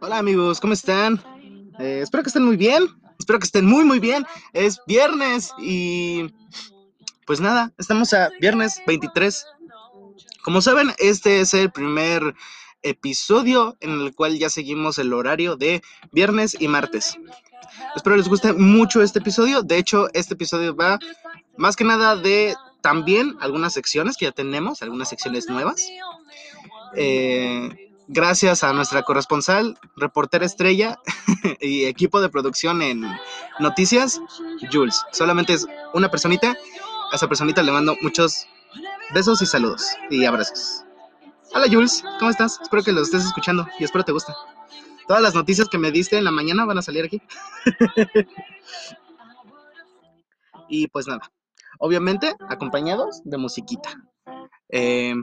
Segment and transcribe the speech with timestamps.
[0.00, 1.22] Hola amigos, ¿cómo están?
[1.78, 2.86] Eh, espero que estén muy bien.
[3.18, 4.26] Espero que estén muy muy bien.
[4.52, 6.32] Es viernes y
[7.26, 9.46] pues nada, estamos a viernes 23.
[10.42, 12.34] Como saben, este es el primer
[12.82, 17.16] episodio en el cual ya seguimos el horario de viernes y martes.
[17.94, 19.62] Espero les guste mucho este episodio.
[19.62, 20.98] De hecho, este episodio va
[21.56, 25.88] más que nada de también algunas secciones que ya tenemos, algunas secciones nuevas.
[26.96, 30.98] Eh, gracias a nuestra corresponsal, reportera estrella
[31.60, 33.04] y equipo de producción en
[33.58, 34.20] noticias,
[34.70, 35.02] Jules.
[35.12, 36.56] Solamente es una personita.
[37.12, 38.46] A esa personita le mando muchos
[39.12, 40.84] besos y saludos y abrazos.
[41.54, 42.58] Hola Jules, ¿cómo estás?
[42.62, 44.32] Espero que lo estés escuchando y espero te guste.
[45.06, 47.20] Todas las noticias que me diste en la mañana van a salir aquí.
[50.68, 51.30] y pues nada,
[51.78, 53.90] obviamente acompañados de musiquita.
[54.70, 55.14] Eh,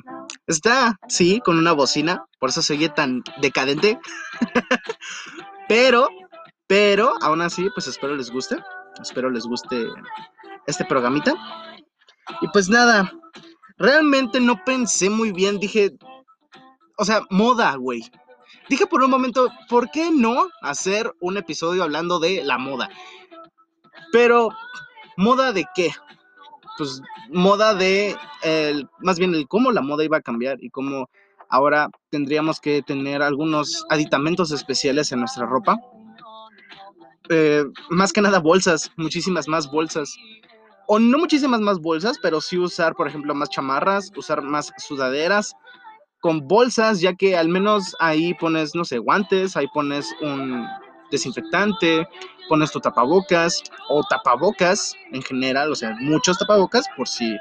[0.49, 3.99] está, sí, con una bocina, por eso se tan decadente.
[5.69, 6.09] pero,
[6.67, 8.57] pero, aún así, pues espero les guste.
[9.01, 9.87] Espero les guste
[10.67, 11.33] este programita.
[12.41, 13.11] Y pues nada,
[13.77, 15.91] realmente no pensé muy bien, dije,
[16.97, 18.01] o sea, moda, güey.
[18.67, 22.89] Dije por un momento, ¿por qué no hacer un episodio hablando de la moda?
[24.11, 24.49] Pero,
[25.17, 25.91] ¿moda de qué?
[26.79, 31.09] Pues, moda de, el, más bien el cómo la moda iba a cambiar y cómo
[31.49, 35.77] ahora tendríamos que tener algunos aditamentos especiales en nuestra ropa.
[37.29, 40.15] Eh, más que nada bolsas, muchísimas más bolsas.
[40.87, 45.53] O no muchísimas más bolsas, pero sí usar, por ejemplo, más chamarras, usar más sudaderas
[46.21, 50.65] con bolsas, ya que al menos ahí pones, no sé, guantes, ahí pones un
[51.11, 52.07] desinfectante,
[52.47, 57.37] pones tu tapabocas o tapabocas en general, o sea, muchos tapabocas por si,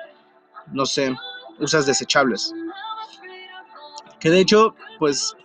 [0.72, 1.14] no sé,
[1.58, 2.52] usas desechables.
[4.20, 5.36] Que de hecho, pues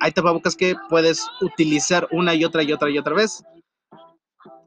[0.00, 3.44] hay tapabocas que puedes utilizar una y otra y otra y otra vez.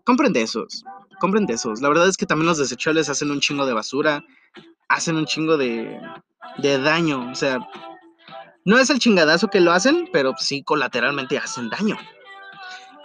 [0.06, 0.84] Compren de esos,
[1.20, 1.82] compren de esos.
[1.82, 4.24] La verdad es que también los desechables hacen un chingo de basura,
[4.90, 6.00] hacen un chingo de,
[6.60, 7.32] de daño.
[7.32, 7.60] O sea,
[8.66, 11.98] no es el chingadazo que lo hacen, pero sí colateralmente hacen daño.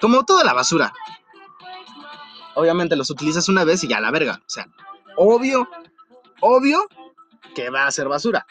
[0.01, 0.93] Como toda la basura.
[2.55, 4.41] Obviamente los utilizas una vez y ya la verga.
[4.41, 4.69] O sea,
[5.17, 5.69] obvio,
[6.41, 6.87] obvio
[7.55, 8.47] que va a ser basura.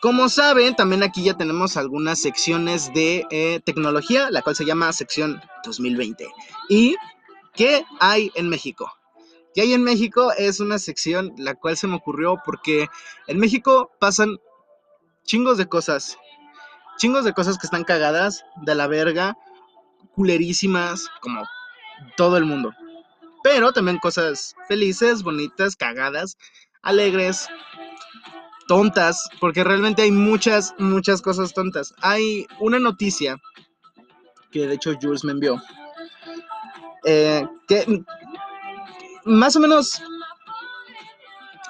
[0.00, 4.92] Como saben, también aquí ya tenemos algunas secciones de eh, tecnología, la cual se llama
[4.92, 6.28] sección 2020.
[6.68, 6.96] ¿Y
[7.54, 8.92] qué hay en México?
[9.54, 10.32] ¿Qué hay en México?
[10.36, 12.88] Es una sección la cual se me ocurrió porque
[13.28, 14.36] en México pasan
[15.24, 16.18] chingos de cosas
[16.96, 19.36] chingos de cosas que están cagadas de la verga,
[20.14, 21.46] culerísimas, como
[22.16, 22.72] todo el mundo.
[23.42, 26.38] Pero también cosas felices, bonitas, cagadas,
[26.82, 27.48] alegres,
[28.66, 31.94] tontas, porque realmente hay muchas, muchas cosas tontas.
[32.00, 33.36] Hay una noticia
[34.50, 35.60] que de hecho Jules me envió,
[37.04, 38.04] eh, que
[39.24, 40.00] más o menos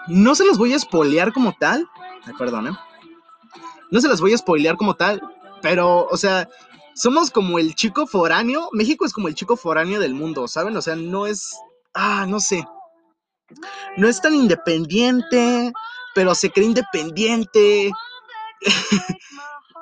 [0.07, 1.89] no se los voy a espolear como tal.
[2.39, 2.79] perdón, ¿eh?
[3.95, 5.23] No se las voy a spoilear como tal,
[5.63, 6.49] pero, o sea,
[6.97, 8.69] somos como el chico foráneo.
[8.73, 10.77] México es como el chico foráneo del mundo, ¿saben?
[10.77, 11.55] O sea, no es.
[11.95, 12.67] Ah, no sé.
[13.97, 15.73] No es tan independiente,
[16.13, 17.93] pero se cree independiente.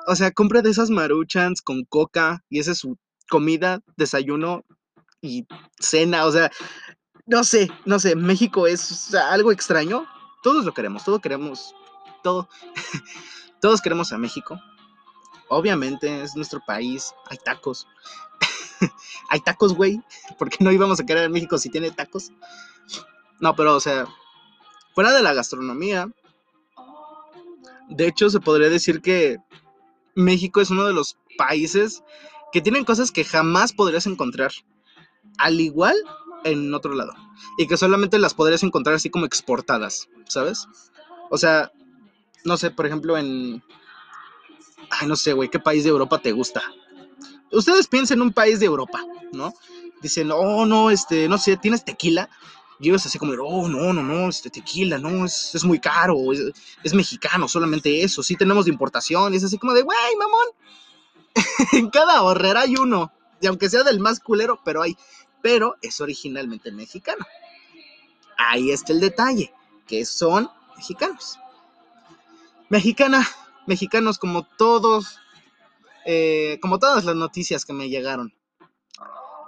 [0.05, 2.99] o sea, compra de esas maruchans con coca y esa es su
[3.31, 4.63] comida, desayuno
[5.21, 5.47] y
[5.79, 6.27] cena.
[6.27, 6.51] O sea,
[7.25, 8.15] no sé, no sé.
[8.15, 10.05] México es algo extraño.
[10.43, 11.73] Todos lo queremos, todos queremos.
[12.21, 12.47] Todo.
[13.63, 14.59] Todos queremos a México.
[15.47, 17.13] Obviamente es nuestro país.
[17.29, 17.87] Hay tacos.
[19.29, 20.01] Hay tacos, güey.
[20.37, 22.33] ¿Por qué no íbamos a querer a México si tiene tacos?
[23.39, 24.05] No, pero o sea,
[24.93, 26.11] fuera de la gastronomía,
[27.87, 29.37] de hecho se podría decir que
[30.13, 32.03] México es uno de los países
[32.51, 34.51] que tienen cosas que jamás podrías encontrar.
[35.37, 35.95] Al igual
[36.43, 37.13] en otro lado.
[37.57, 40.67] Y que solamente las podrías encontrar así como exportadas, ¿sabes?
[41.29, 41.71] O sea,
[42.43, 43.63] no sé, por ejemplo, en...
[44.89, 46.61] Ay, no sé, güey, ¿qué país de Europa te gusta?
[47.51, 49.53] Ustedes piensen en un país de Europa, ¿no?
[50.01, 52.29] Dicen, oh, no, este, no sé, ¿tienes tequila?
[52.79, 56.17] Y ellos así como, oh, no, no, no, este tequila, no, es, es muy caro,
[56.83, 60.47] es, mexicano, solamente eso, sí tenemos de importación, y es así como de, güey, mamón.
[61.73, 64.97] en cada horrera hay uno, y aunque sea del más culero, pero hay,
[65.41, 67.25] pero es originalmente mexicano.
[68.37, 69.53] Ahí está el detalle,
[69.87, 71.39] que son mexicanos
[72.73, 73.23] mexicana,
[73.67, 75.19] mexicanos como todos,
[76.07, 78.33] eh, como todas las noticias que me llegaron.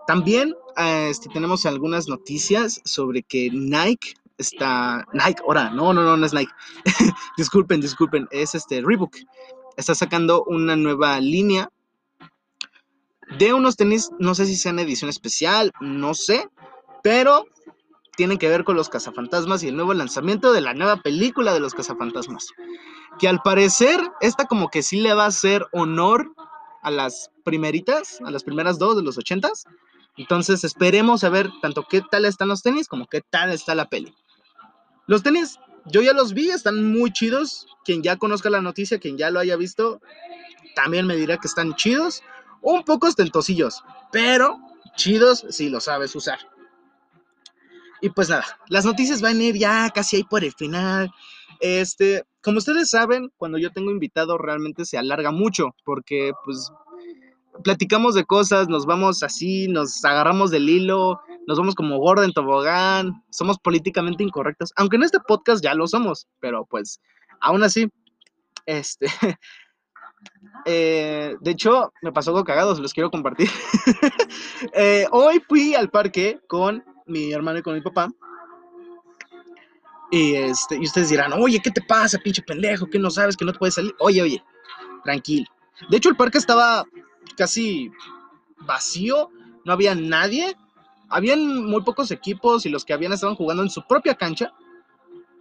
[0.05, 5.07] También este, tenemos algunas noticias sobre que Nike está.
[5.13, 6.51] Nike, ahora, no, no, no, no es Nike.
[7.37, 9.15] disculpen, disculpen, es este Reebok.
[9.75, 11.71] está sacando una nueva línea
[13.39, 16.47] de unos tenis, no sé si sean edición especial, no sé,
[17.01, 17.47] pero
[18.15, 21.59] tienen que ver con los cazafantasmas y el nuevo lanzamiento de la nueva película de
[21.59, 22.49] los cazafantasmas.
[23.19, 26.33] Que al parecer, esta como que sí le va a hacer honor
[26.81, 29.65] a las primeritas, a las primeras dos de los ochentas.
[30.17, 33.89] Entonces esperemos a ver tanto qué tal están los tenis como qué tal está la
[33.89, 34.13] peli.
[35.07, 37.67] Los tenis, yo ya los vi, están muy chidos.
[37.83, 40.01] Quien ya conozca la noticia, quien ya lo haya visto,
[40.75, 42.23] también me dirá que están chidos.
[42.61, 44.59] Un poco ostentosillos, pero
[44.95, 46.39] chidos si lo sabes usar.
[48.01, 51.11] Y pues nada, las noticias van a ir ya casi ahí por el final.
[51.59, 56.71] Este, como ustedes saben, cuando yo tengo invitado realmente se alarga mucho porque pues
[57.63, 62.33] platicamos de cosas, nos vamos así, nos agarramos del hilo, nos vamos como gordo en
[62.33, 66.99] tobogán, somos políticamente incorrectos, aunque en este podcast ya lo somos, pero pues
[67.39, 67.89] aún así,
[68.65, 69.07] este,
[70.65, 73.49] eh, de hecho, me pasó algo cagado, se los quiero compartir.
[74.73, 78.09] Eh, hoy fui al parque con mi hermano y con mi papá.
[80.11, 82.87] Y, este, y ustedes dirán, oye, ¿qué te pasa, pinche pendejo?
[82.87, 83.93] ¿Qué no sabes que no te puedes salir?
[83.99, 84.43] Oye, oye,
[85.03, 85.47] tranquilo.
[85.89, 86.85] De hecho, el parque estaba
[87.35, 87.91] casi
[88.59, 89.29] vacío,
[89.65, 90.55] no había nadie.
[91.09, 94.53] Habían muy pocos equipos y los que habían estaban jugando en su propia cancha.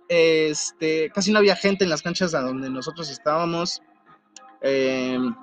[0.09, 3.81] Este, casi no había gente en las canchas a donde nosotros estábamos.
[4.61, 5.35] Em,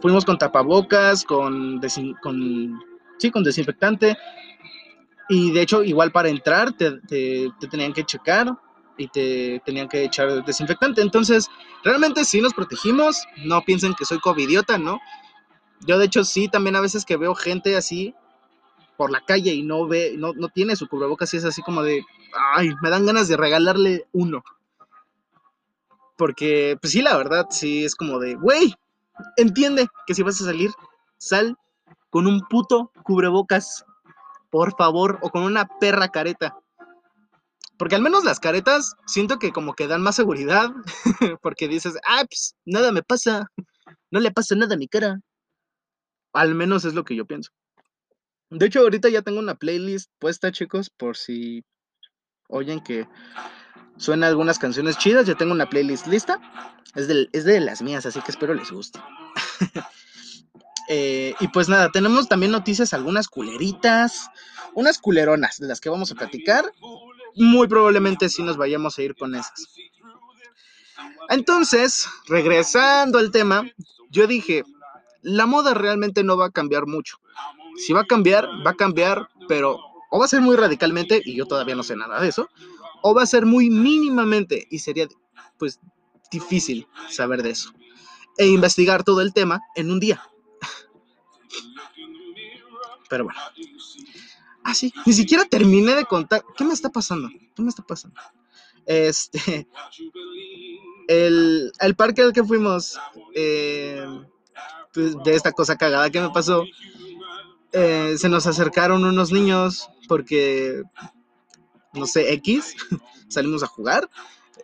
[0.00, 4.16] fuimos con tapabocas, con, sí, con desinfectante.
[5.28, 7.00] Y de hecho, igual para entrar te,
[7.70, 8.52] tenían que checar
[8.96, 11.00] y te tenían que echar desinfectante.
[11.00, 11.48] Entonces,
[11.84, 13.24] realmente sí nos protegimos.
[13.44, 15.00] No piensen que soy covidiota, ¿no?
[15.86, 18.14] Yo de hecho sí, también a veces que veo gente así
[18.96, 21.82] por la calle y no ve, no, no tiene su cubrebocas y es así como
[21.82, 22.04] de,
[22.54, 24.44] ay, me dan ganas de regalarle uno.
[26.16, 28.74] Porque, pues sí, la verdad, sí es como de, güey,
[29.36, 30.70] entiende que si vas a salir,
[31.18, 31.56] sal
[32.10, 33.84] con un puto cubrebocas
[34.52, 36.54] por favor, o con una perra careta.
[37.78, 40.70] Porque al menos las caretas siento que como que dan más seguridad,
[41.42, 43.50] porque dices, ah, pues nada me pasa,
[44.10, 45.20] no le pasa nada a mi cara.
[46.34, 47.50] Al menos es lo que yo pienso.
[48.50, 51.64] De hecho, ahorita ya tengo una playlist puesta, chicos, por si
[52.48, 53.08] oyen que
[53.96, 55.26] suena algunas canciones chidas.
[55.26, 56.38] Ya tengo una playlist lista.
[56.94, 59.00] Es de, es de las mías, así que espero les guste.
[60.94, 64.28] Eh, y pues nada, tenemos también noticias, algunas culeritas,
[64.74, 66.70] unas culeronas de las que vamos a platicar.
[67.34, 69.68] Muy probablemente sí nos vayamos a ir con esas.
[71.30, 73.62] Entonces, regresando al tema,
[74.10, 74.64] yo dije,
[75.22, 77.16] la moda realmente no va a cambiar mucho.
[77.78, 79.78] Si va a cambiar, va a cambiar, pero
[80.10, 82.50] o va a ser muy radicalmente, y yo todavía no sé nada de eso,
[83.00, 85.08] o va a ser muy mínimamente, y sería
[85.56, 85.80] pues
[86.30, 87.72] difícil saber de eso.
[88.36, 90.22] E investigar todo el tema en un día.
[93.12, 93.38] Pero bueno.
[94.64, 96.42] Ah, sí, ni siquiera terminé de contar.
[96.56, 97.28] ¿Qué me está pasando?
[97.54, 98.18] ¿Qué me está pasando?
[98.86, 99.68] Este.
[101.08, 102.98] El, parque al que fuimos,
[103.34, 104.06] eh,
[104.94, 106.64] pues, de esta cosa cagada que me pasó,
[107.72, 110.82] eh, se nos acercaron unos niños porque,
[111.92, 112.74] no sé, X,
[113.28, 114.08] salimos a jugar.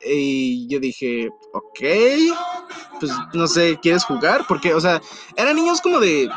[0.03, 1.81] Y yo dije, ok,
[2.99, 4.47] pues no sé, ¿quieres jugar?
[4.49, 5.03] Porque, o sea,
[5.37, 6.31] eran niños como de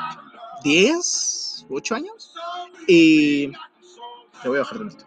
[0.65, 1.40] 10,
[1.75, 2.33] 8 años.
[2.87, 3.47] Y.
[4.43, 5.05] Le voy a bajar de esto.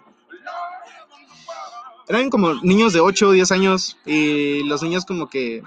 [2.09, 3.99] Eran como niños de 8 o 10 años.
[4.05, 5.63] Y los niños, como que.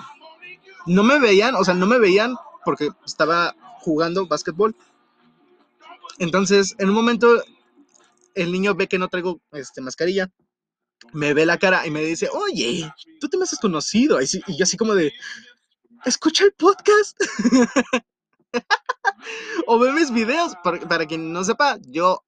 [0.86, 4.76] No me veían, o sea, no me veían porque estaba jugando básquetbol.
[6.20, 7.44] Entonces, en un momento,
[8.36, 10.30] el niño ve que no traigo este, mascarilla.
[11.14, 14.22] Me ve la cara y me dice, oye, tú te me has conocido.
[14.22, 15.14] Y, y yo así como de,
[16.06, 17.20] escucha el podcast.
[19.68, 20.54] o ve mis videos.
[20.64, 22.24] Para, quien no sepa, yo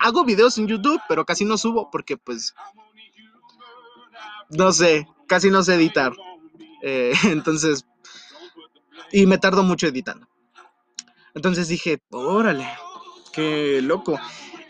[0.00, 2.54] hago videos en YouTube, pero casi no subo porque pues
[4.50, 6.12] no sé, casi no sé editar.
[6.82, 7.86] Eh, entonces,
[9.10, 10.26] y me tardo mucho editando.
[11.34, 12.68] Entonces dije, órale,
[13.32, 14.18] qué loco.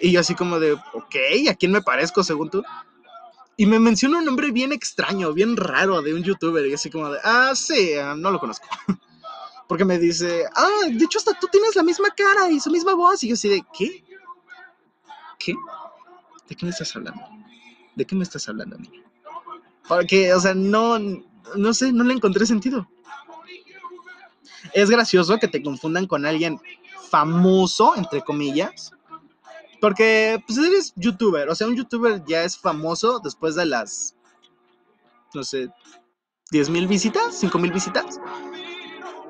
[0.00, 1.16] Y yo así como de, ok,
[1.50, 2.62] ¿a quién me parezco según tú?
[3.56, 6.66] Y me menciona un nombre bien extraño, bien raro de un youtuber.
[6.66, 8.66] Y así como de, ah, sí, ah, no lo conozco.
[9.72, 12.94] Porque me dice, ah, de hecho hasta tú tienes la misma cara y su misma
[12.94, 13.24] voz.
[13.24, 14.04] Y yo así de, ¿qué?
[15.38, 15.54] ¿Qué?
[16.46, 17.22] ¿De qué me estás hablando?
[17.96, 19.02] ¿De qué me estás hablando, niña?
[19.88, 20.98] Porque, o sea, no,
[21.56, 22.86] no sé, no le encontré sentido.
[24.74, 26.60] Es gracioso que te confundan con alguien
[27.08, 28.92] famoso, entre comillas,
[29.80, 34.16] porque pues eres youtuber, o sea, un youtuber ya es famoso después de las,
[35.32, 35.70] no sé,
[36.50, 38.20] 10 mil visitas, 5 mil visitas.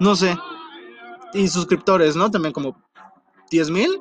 [0.02, 0.36] No sé.
[1.32, 2.30] Y suscriptores, ¿no?
[2.30, 2.76] También como
[3.50, 4.00] 10 mil,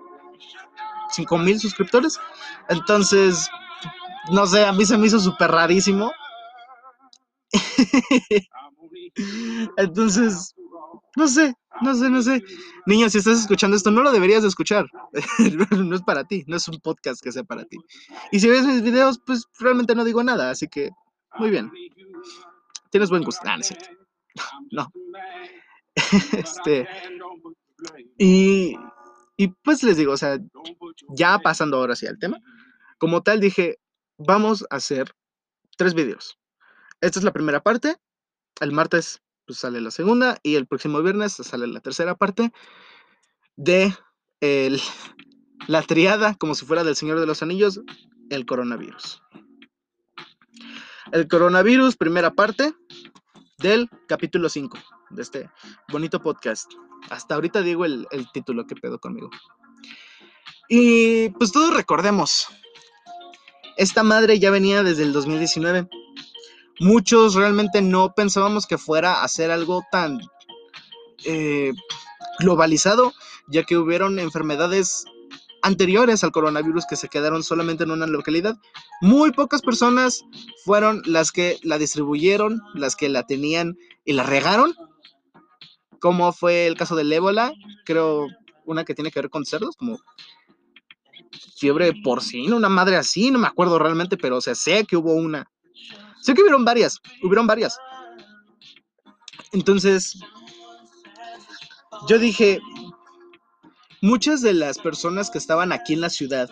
[1.11, 2.19] 5 mil suscriptores.
[2.67, 3.49] Entonces,
[4.31, 6.11] no sé, a mí se me hizo súper rarísimo.
[9.77, 10.55] Entonces,
[11.15, 12.41] no sé, no sé, no sé.
[12.85, 14.85] Niño, si estás escuchando esto, no lo deberías de escuchar.
[15.77, 17.77] no es para ti, no es un podcast que sea para ti.
[18.31, 20.89] Y si ves mis videos, pues realmente no digo nada, así que
[21.37, 21.71] muy bien.
[22.89, 23.43] Tienes buen gusto.
[23.45, 24.91] Ah, no, no.
[26.33, 26.87] este.
[28.17, 28.75] Y,
[29.37, 30.39] y pues les digo, o sea,
[31.09, 32.39] ya pasando ahora sí al tema,
[32.97, 33.79] como tal dije,
[34.17, 35.15] vamos a hacer
[35.77, 36.37] tres videos.
[37.01, 37.97] Esta es la primera parte.
[38.59, 42.51] El martes pues, sale la segunda y el próximo viernes sale la tercera parte
[43.55, 43.95] de
[45.67, 47.81] la triada, como si fuera del Señor de los Anillos,
[48.29, 49.21] el coronavirus.
[51.11, 52.73] El coronavirus, primera parte
[53.57, 54.77] del capítulo 5
[55.11, 55.49] de este
[55.91, 56.71] bonito podcast.
[57.09, 59.29] Hasta ahorita digo el, el título que pedo conmigo.
[60.69, 62.47] Y pues todos recordemos,
[63.77, 65.89] esta madre ya venía desde el 2019
[66.81, 70.19] muchos realmente no pensábamos que fuera a ser algo tan
[71.25, 71.73] eh,
[72.39, 73.13] globalizado,
[73.47, 75.05] ya que hubieron enfermedades
[75.61, 78.57] anteriores al coronavirus que se quedaron solamente en una localidad.
[78.99, 80.25] Muy pocas personas
[80.65, 84.73] fueron las que la distribuyeron, las que la tenían y la regaron,
[86.01, 87.53] como fue el caso del ébola,
[87.85, 88.27] creo
[88.65, 89.99] una que tiene que ver con cerdos, como
[91.55, 95.13] fiebre porcina, una madre así, no me acuerdo realmente, pero o sea, sé que hubo
[95.13, 95.49] una.
[96.21, 97.77] Sé que hubieron varias, hubieron varias.
[99.53, 100.19] Entonces,
[102.07, 102.59] yo dije,
[104.01, 106.49] muchas de las personas que estaban aquí en la ciudad,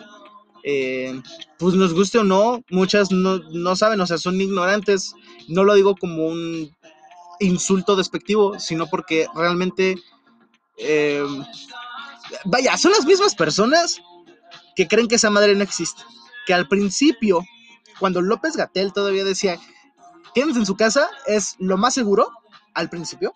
[0.62, 1.20] eh,
[1.58, 5.14] pues nos guste o no, muchas no, saben, o sea, son ignorantes.
[5.48, 6.70] No lo digo como un
[7.40, 9.96] insulto despectivo, sino porque realmente,
[10.76, 11.24] eh,
[12.44, 14.00] vaya, son las mismas personas
[14.76, 16.02] que creen que esa madre no existe.
[16.46, 17.44] Que al principio
[18.00, 19.60] cuando López Gatel todavía decía,
[20.34, 22.32] tienes en su casa es lo más seguro
[22.74, 23.32] al principio.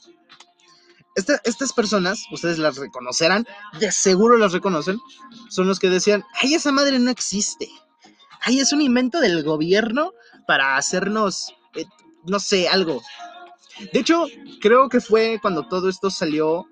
[1.14, 3.46] estas personas, ustedes las reconocerán,
[3.78, 4.98] de seguro las reconocen,
[5.48, 7.68] son los que decían, ay, esa madre no existe.
[8.40, 10.12] Ay, es un invento del gobierno
[10.46, 11.84] para hacernos, eh,
[12.26, 13.02] no sé, algo.
[13.92, 14.26] De hecho,
[14.60, 16.66] creo que fue cuando todo esto salió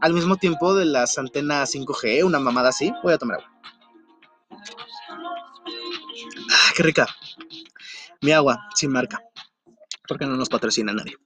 [0.00, 2.92] al mismo tiempo de las antenas 5G, una mamada así.
[3.02, 3.50] Voy a tomar agua.
[6.50, 7.06] Ah, qué rica.
[8.20, 9.22] Mi agua, sin marca.
[10.08, 11.16] Porque no nos patrocina nadie.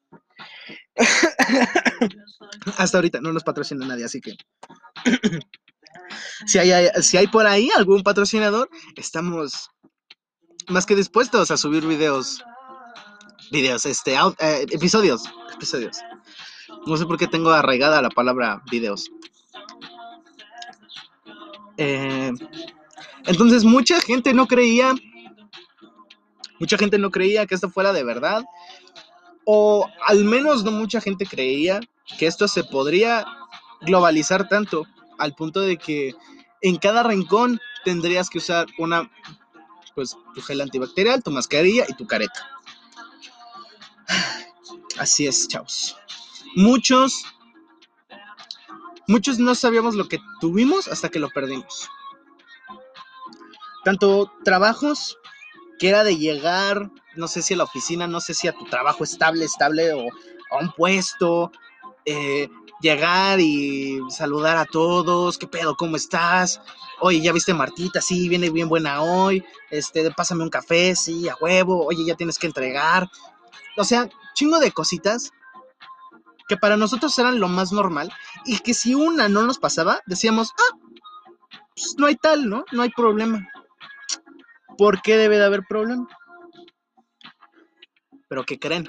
[2.78, 4.36] Hasta ahorita no nos patrocina nadie, así que.
[6.46, 9.70] si, hay, si hay por ahí algún patrocinador, estamos
[10.68, 12.44] más que dispuestos a subir videos.
[13.50, 15.24] Videos, este, eh, episodios.
[15.54, 15.98] Episodios.
[16.86, 19.10] No sé por qué tengo arraigada la palabra videos.
[21.76, 22.32] Eh,
[23.26, 24.94] entonces mucha gente no creía
[26.60, 28.44] Mucha gente no creía que esto fuera de verdad,
[29.44, 31.80] o al menos no mucha gente creía
[32.18, 33.26] que esto se podría
[33.82, 34.86] globalizar tanto
[35.18, 36.14] al punto de que
[36.62, 39.10] en cada rincón tendrías que usar una,
[39.94, 42.53] pues, tu gel antibacterial, tu mascarilla y tu careta.
[44.98, 45.96] Así es, chavos.
[46.56, 47.24] Muchos,
[49.08, 51.88] muchos no sabíamos lo que tuvimos hasta que lo perdimos.
[53.84, 55.18] Tanto trabajos
[55.78, 58.64] que era de llegar, no sé si a la oficina, no sé si a tu
[58.64, 60.08] trabajo estable, estable o
[60.50, 61.50] a un puesto,
[62.04, 62.48] eh,
[62.80, 65.74] llegar y saludar a todos, ¿qué pedo?
[65.76, 66.60] ¿Cómo estás?
[67.00, 68.00] Oye, ¿ya viste Martita?
[68.00, 72.38] Sí, viene bien buena hoy, este, pásame un café, sí, a huevo, oye, ya tienes
[72.38, 73.10] que entregar.
[73.76, 75.30] O sea, chingo de cositas
[76.48, 78.12] que para nosotros eran lo más normal
[78.44, 80.78] y que si una no nos pasaba, decíamos, ah,
[81.74, 82.64] pues no hay tal, ¿no?
[82.72, 83.48] No hay problema.
[84.76, 86.06] ¿Por qué debe de haber problema?
[88.28, 88.88] Pero ¿qué creen?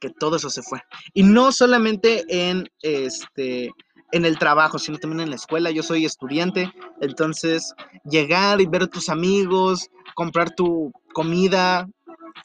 [0.00, 0.80] Que todo eso se fue.
[1.14, 3.72] Y no solamente en este
[4.12, 5.70] en el trabajo, sino también en la escuela.
[5.70, 11.88] Yo soy estudiante, entonces llegar y ver a tus amigos, comprar tu comida,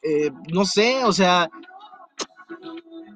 [0.01, 1.49] eh, no sé, o sea,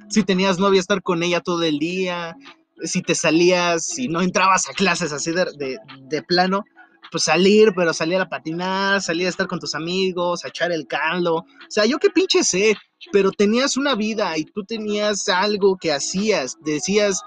[0.10, 2.36] si tenías novia, estar con ella todo el día,
[2.84, 6.64] si te salías, si no entrabas a clases así de, de plano,
[7.12, 10.88] pues salir, pero salir a patinar, salir a estar con tus amigos, a echar el
[10.88, 11.36] caldo.
[11.36, 12.78] O sea, yo qué pinche sé,
[13.12, 16.58] pero tenías una vida y tú tenías algo que hacías.
[16.62, 17.24] Decías,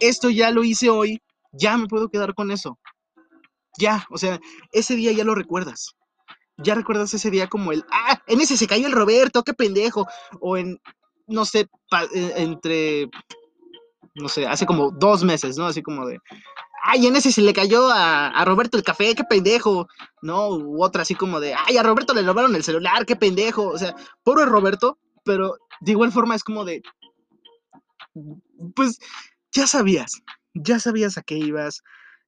[0.00, 1.20] esto ya lo hice hoy,
[1.52, 2.78] ya me puedo quedar con eso.
[3.78, 4.40] Ya, o sea,
[4.72, 5.94] ese día ya lo recuerdas.
[6.62, 10.06] Ya recuerdas ese día como el, ah, en ese se cayó el Roberto, qué pendejo.
[10.40, 10.80] O en,
[11.26, 11.68] no sé,
[12.10, 13.08] entre
[14.14, 15.66] no sé, hace como dos meses, ¿no?
[15.66, 16.18] Así como de,
[16.82, 19.88] ay, en ese se le cayó a, Roberto el café, qué pendejo,
[20.22, 20.48] ¿no?
[20.48, 23.78] U otra así como de, ay, a Roberto le robaron el celular, qué pendejo, o
[23.78, 26.82] sea, pobre Roberto, pero de igual forma es como de,
[28.74, 28.98] pues
[29.52, 30.22] ya sabías,
[30.54, 31.82] ya sabías a qué ibas,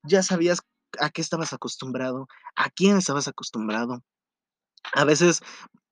[0.04, 0.60] ya sabías
[1.00, 4.02] a qué estabas acostumbrado, a quién estabas acostumbrado.
[4.94, 5.42] A veces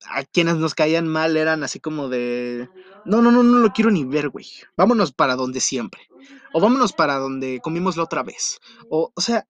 [0.06, 2.68] a quienes nos caían mal eran así como de,
[3.04, 4.46] no, no, no, no lo quiero ni ver, güey.
[4.76, 6.08] Vámonos para donde siempre.
[6.52, 8.58] O vámonos para donde comimos la otra vez.
[8.88, 9.46] O, o sea,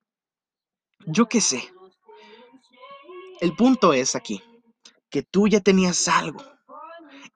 [1.05, 1.73] yo qué sé.
[3.39, 4.43] El punto es aquí,
[5.09, 6.43] que tú ya tenías algo.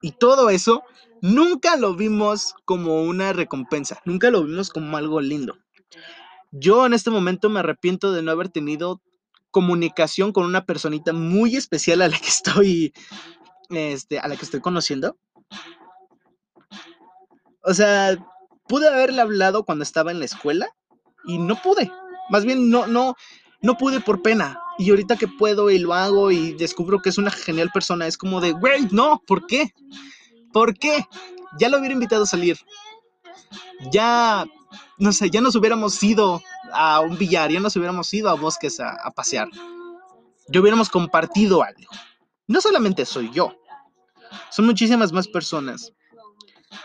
[0.00, 0.84] Y todo eso
[1.20, 5.58] nunca lo vimos como una recompensa, nunca lo vimos como algo lindo.
[6.52, 9.02] Yo en este momento me arrepiento de no haber tenido
[9.56, 12.92] comunicación con una personita muy especial a la que estoy,
[13.70, 15.16] este, a la que estoy conociendo.
[17.62, 18.18] O sea,
[18.68, 20.68] pude haberle hablado cuando estaba en la escuela
[21.24, 21.90] y no pude.
[22.28, 23.14] Más bien no, no,
[23.62, 24.60] no pude por pena.
[24.76, 28.18] Y ahorita que puedo y lo hago y descubro que es una genial persona, es
[28.18, 29.72] como de, güey, no, ¿por qué?
[30.52, 31.06] ¿Por qué?
[31.58, 32.58] Ya lo hubiera invitado a salir.
[33.90, 34.44] Ya,
[34.98, 36.42] no sé, ya nos hubiéramos ido
[36.72, 39.48] a un billar, ya nos hubiéramos ido a bosques a, pasear.
[40.48, 41.90] Ya hubiéramos compartido algo.
[42.46, 43.54] No solamente soy yo,
[44.50, 45.92] son muchísimas más personas.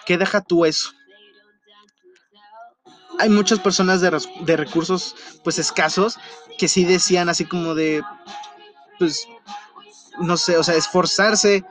[0.05, 0.91] que deja tú eso?
[3.19, 6.17] Hay muchas personas de, de recursos pues escasos
[6.57, 8.03] que sí decían así como de,
[8.97, 9.27] pues,
[10.19, 11.63] no sé, o sea, esforzarse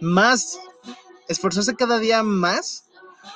[0.00, 0.58] más,
[1.28, 2.84] esforzarse cada día más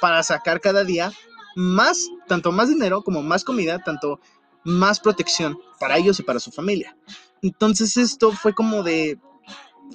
[0.00, 1.12] para sacar cada día
[1.54, 4.20] más, tanto más dinero como más comida, tanto
[4.64, 6.96] más protección para ellos y para su familia.
[7.42, 9.18] Entonces esto fue como de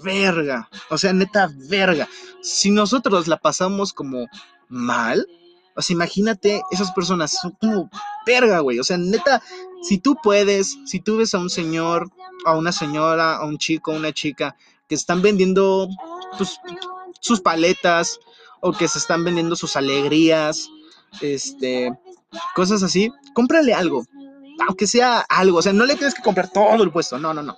[0.03, 2.07] verga, o sea, neta verga.
[2.41, 4.27] Si nosotros la pasamos como
[4.67, 5.27] mal,
[5.75, 7.89] o sea, imagínate esas personas, son como
[8.25, 8.79] verga, güey.
[8.79, 9.41] O sea, neta,
[9.81, 12.09] si tú puedes, si tú ves a un señor,
[12.45, 14.55] a una señora, a un chico, a una chica
[14.87, 15.87] que están vendiendo
[16.37, 16.59] pues,
[17.19, 18.19] sus paletas
[18.61, 20.69] o que se están vendiendo sus alegrías
[21.21, 21.91] este,
[22.55, 24.05] cosas así, cómprale algo,
[24.67, 27.41] aunque sea algo, o sea, no le tienes que comprar todo el puesto, no, no,
[27.43, 27.57] no.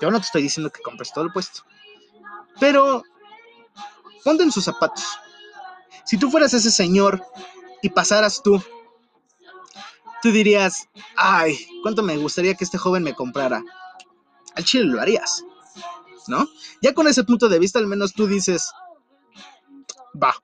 [0.00, 1.62] Yo no te estoy diciendo que compres todo el puesto.
[2.58, 3.02] Pero
[4.24, 5.04] ponte en sus zapatos.
[6.04, 7.22] Si tú fueras ese señor
[7.82, 8.62] y pasaras tú,
[10.22, 13.62] tú dirías, ay, cuánto me gustaría que este joven me comprara.
[14.54, 15.44] Al chile lo harías,
[16.26, 16.46] ¿no?
[16.82, 18.72] Ya con ese punto de vista, al menos tú dices,
[20.20, 20.34] va,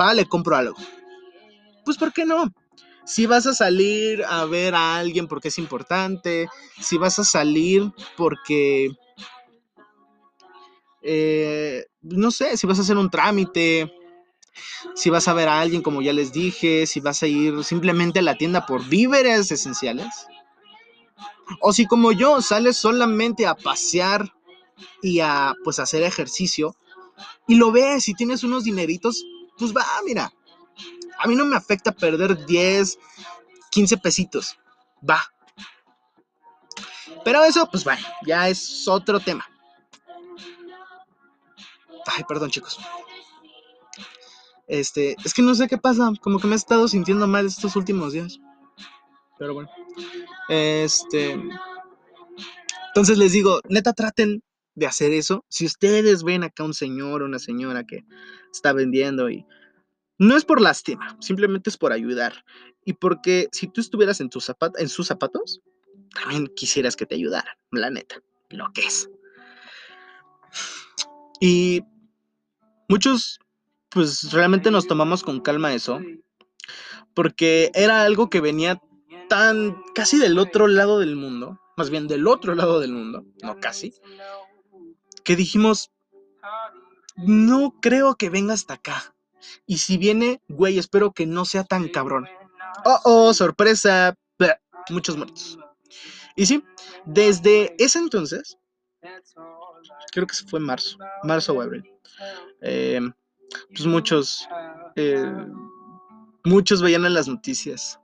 [0.00, 0.76] va, le compro algo
[1.84, 2.52] pues ¿por qué no?
[3.04, 6.48] Si vas a salir a ver a alguien porque es importante,
[6.80, 8.90] si vas a salir porque,
[11.02, 13.92] eh, no sé, si vas a hacer un trámite,
[14.94, 18.20] si vas a ver a alguien como ya les dije, si vas a ir simplemente
[18.20, 20.26] a la tienda por víveres esenciales,
[21.60, 24.32] o si como yo sales solamente a pasear
[25.02, 26.76] y a pues hacer ejercicio
[27.46, 29.24] y lo ves y tienes unos dineritos,
[29.58, 30.32] pues va, mira,
[31.18, 32.98] a mí no me afecta perder 10,
[33.70, 34.58] 15 pesitos.
[35.08, 35.20] Va.
[37.24, 39.46] Pero eso, pues bueno, ya es otro tema.
[42.06, 42.78] Ay, perdón, chicos.
[44.66, 47.76] Este, es que no sé qué pasa, como que me he estado sintiendo mal estos
[47.76, 48.40] últimos días.
[49.38, 49.70] Pero bueno.
[50.48, 51.38] Este.
[52.88, 54.42] Entonces les digo, neta, traten
[54.74, 55.44] de hacer eso.
[55.48, 58.04] Si ustedes ven acá un señor o una señora que
[58.52, 59.46] está vendiendo y
[60.22, 62.44] no es por lástima, simplemente es por ayudar.
[62.84, 65.60] Y porque si tú estuvieras en, tus en sus zapatos,
[66.14, 69.10] también quisieras que te ayudaran, la neta, lo que es.
[71.40, 71.82] Y
[72.88, 73.40] muchos,
[73.88, 76.00] pues realmente nos tomamos con calma eso,
[77.14, 78.80] porque era algo que venía
[79.28, 83.58] tan casi del otro lado del mundo, más bien del otro lado del mundo, no
[83.58, 83.92] casi,
[85.24, 85.90] que dijimos,
[87.16, 89.11] no creo que venga hasta acá.
[89.66, 92.28] Y si viene, güey, espero que no sea tan cabrón.
[92.84, 94.14] Oh, oh, sorpresa.
[94.90, 95.58] muchos muertos.
[96.36, 96.64] Y sí,
[97.04, 98.58] desde ese entonces,
[100.12, 101.84] creo que fue marzo, marzo o abril,
[102.60, 103.00] eh,
[103.68, 104.48] pues muchos,
[104.96, 105.32] eh,
[106.44, 107.98] muchos veían en las noticias.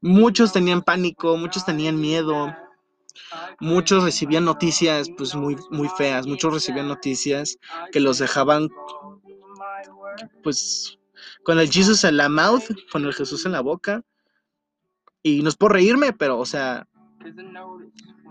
[0.00, 2.56] Muchos tenían pánico, muchos tenían miedo,
[3.60, 7.58] muchos recibían noticias pues muy, muy feas, muchos recibían noticias
[7.92, 8.70] que los dejaban
[10.42, 10.98] pues
[11.44, 14.02] con el Jesus en la mouth, con el Jesús en la boca.
[15.22, 16.88] Y no es por reírme, pero, o sea,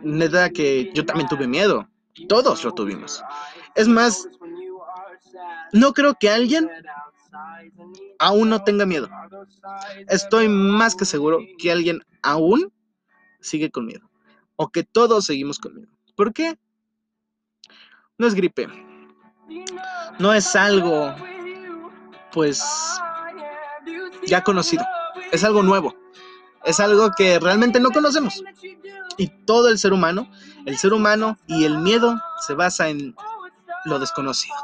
[0.02, 1.88] neta que yo también tuve miedo.
[2.28, 3.24] Todos lo tuvimos.
[3.76, 4.28] Es más,
[5.72, 6.70] no creo que alguien
[8.18, 9.10] aún no tenga miedo.
[10.08, 12.74] Estoy más que seguro que alguien aún
[13.40, 14.10] sigue con miedo.
[14.56, 15.92] O que todos seguimos con miedo.
[16.16, 16.58] ¿Por qué?
[18.18, 18.68] No es gripe.
[20.20, 21.16] No es algo,
[22.34, 22.64] pues,
[24.28, 24.86] ya conocido.
[25.32, 25.96] Es algo nuevo.
[26.66, 28.44] Es algo que realmente no conocemos.
[29.18, 30.30] Y todo el ser humano,
[30.66, 33.16] el ser humano y el miedo se basa en
[33.86, 34.56] lo desconocido.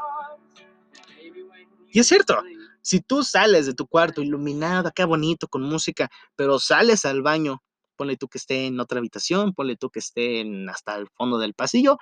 [1.90, 2.42] Y es cierto,
[2.82, 7.62] si tú sales de tu cuarto iluminado, acá bonito, con música, pero sales al baño,
[7.96, 11.38] ponle tú que esté en otra habitación, ponle tú que esté en hasta el fondo
[11.38, 11.98] del pasillo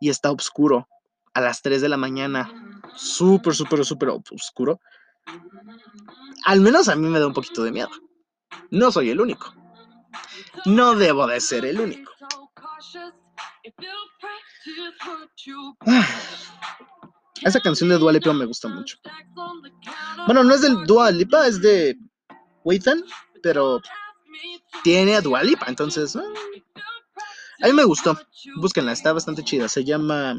[0.00, 0.88] y está oscuro
[1.32, 2.52] a las 3 de la mañana,
[2.96, 4.80] súper, súper, súper oscuro,
[6.44, 7.90] al menos a mí me da un poquito de miedo.
[8.70, 9.54] No soy el único.
[10.64, 12.10] No debo de ser el único.
[17.42, 18.98] Esa canción de Dua Lipa me gusta mucho.
[20.26, 21.96] Bueno, no es del Dua Lipa, es de
[22.64, 23.02] Waitan,
[23.42, 23.80] pero
[24.82, 26.16] tiene a Dua Lipa, entonces...
[26.16, 26.22] Ah,
[27.62, 28.18] a mí me gustó.
[28.56, 29.68] Búsquenla, está bastante chida.
[29.68, 30.34] Se llama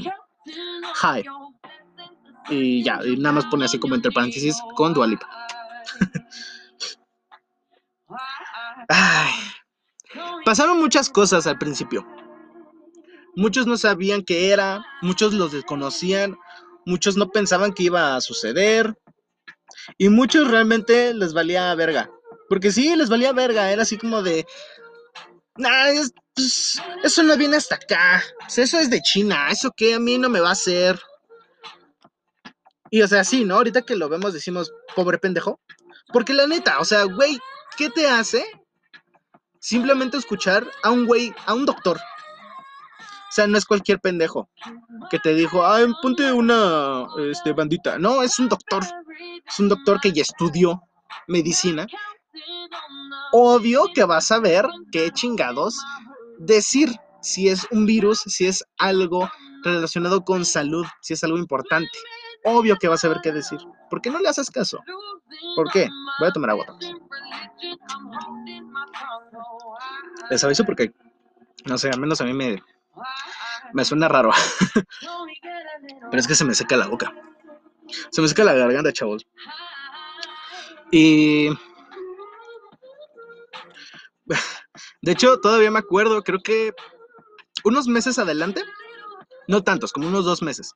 [1.04, 1.24] Hi.
[2.49, 5.27] Y ya, y nada más pone así como entre paréntesis con Dua Lipa.
[8.89, 9.32] Ay.
[10.43, 12.06] Pasaron muchas cosas al principio.
[13.36, 16.38] Muchos no sabían qué era, muchos los desconocían,
[16.86, 18.97] muchos no pensaban que iba a suceder
[19.97, 22.12] y muchos realmente les valía verga.
[22.49, 24.45] Porque sí, les valía verga, era así como de...
[25.56, 25.93] Nah,
[26.36, 28.21] pues, eso no viene hasta acá.
[28.47, 30.99] eso es de China, eso que a mí no me va a hacer.
[32.93, 33.56] Y o sea, sí, ¿no?
[33.56, 35.62] Ahorita que lo vemos decimos, pobre pendejo.
[36.12, 37.39] Porque la neta, o sea, güey,
[37.77, 38.45] ¿qué te hace
[39.60, 41.97] simplemente escuchar a un güey, a un doctor?
[41.97, 44.49] O sea, no es cualquier pendejo
[45.10, 47.97] que te dijo, ay, ponte una este, bandita.
[47.97, 48.84] No, es un doctor.
[49.47, 50.84] Es un doctor que ya estudió
[51.27, 51.88] medicina.
[53.32, 55.80] Obvio que vas a ver qué chingados
[56.39, 56.89] decir
[57.21, 59.32] si es un virus, si es algo
[59.63, 61.97] relacionado con salud, si es algo importante.
[62.43, 63.60] Obvio que vas a ver qué decir.
[63.89, 64.80] ¿Por qué no le haces caso?
[65.56, 65.88] ¿Por qué?
[66.19, 66.65] Voy a tomar agua.
[70.30, 70.93] Les aviso porque,
[71.65, 72.62] no sé, al menos a mí me,
[73.73, 74.32] me suena raro.
[76.10, 77.13] Pero es que se me seca la boca.
[78.10, 79.25] Se me seca la garganta, chavos.
[80.91, 81.49] Y...
[85.01, 86.73] De hecho, todavía me acuerdo, creo que
[87.63, 88.63] unos meses adelante,
[89.47, 90.75] no tantos, como unos dos meses,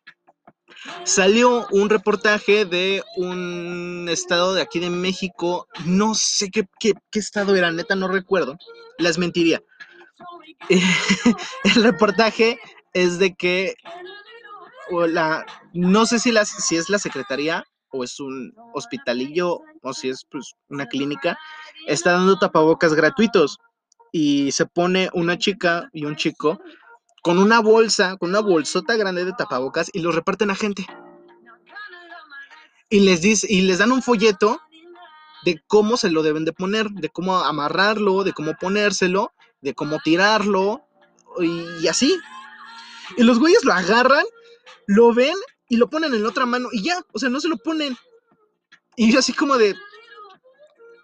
[1.04, 6.68] salió un reportaje de un estado de aquí de México, no sé qué,
[7.14, 8.58] estado era, neta, no recuerdo,
[8.98, 9.62] les mentiría.
[10.70, 12.60] el reportaje
[12.94, 13.76] es de que
[15.08, 20.10] la, no sé si, las, si es la secretaría o es un hospitalillo o si
[20.10, 21.38] es pues, una clínica,
[21.88, 23.58] está dando tapabocas gratuitos
[24.12, 26.60] y se pone una chica y un chico
[27.26, 30.86] con una bolsa, con una bolsota grande de tapabocas y los reparten a gente.
[32.88, 34.62] Y les, dice, y les dan un folleto
[35.44, 39.98] de cómo se lo deben de poner, de cómo amarrarlo, de cómo ponérselo, de cómo
[40.04, 40.86] tirarlo
[41.40, 42.16] y, así.
[43.18, 44.26] Y los güeyes lo agarran,
[44.86, 45.34] lo ven
[45.68, 47.98] y lo ponen en otra mano y ya, o sea, no se lo ponen.
[48.98, 49.74] Y yo así como de,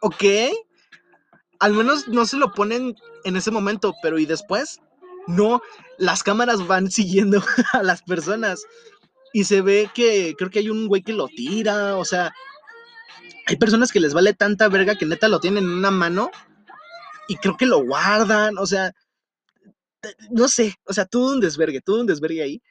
[0.02, 0.24] ok,
[1.58, 4.82] al menos no se lo ponen en ese momento, pero ¿y después?
[5.28, 5.62] No,
[5.98, 8.64] las cámaras van siguiendo a las personas
[9.34, 12.34] y se ve que creo que hay un güey que lo tira, o sea,
[13.48, 16.32] hay personas que les vale tanta verga que neta lo tienen en una mano
[17.28, 18.92] y creo que lo guardan, o sea,
[20.30, 22.62] no sé, o sea, todo un desvergue, todo un desvergue ahí,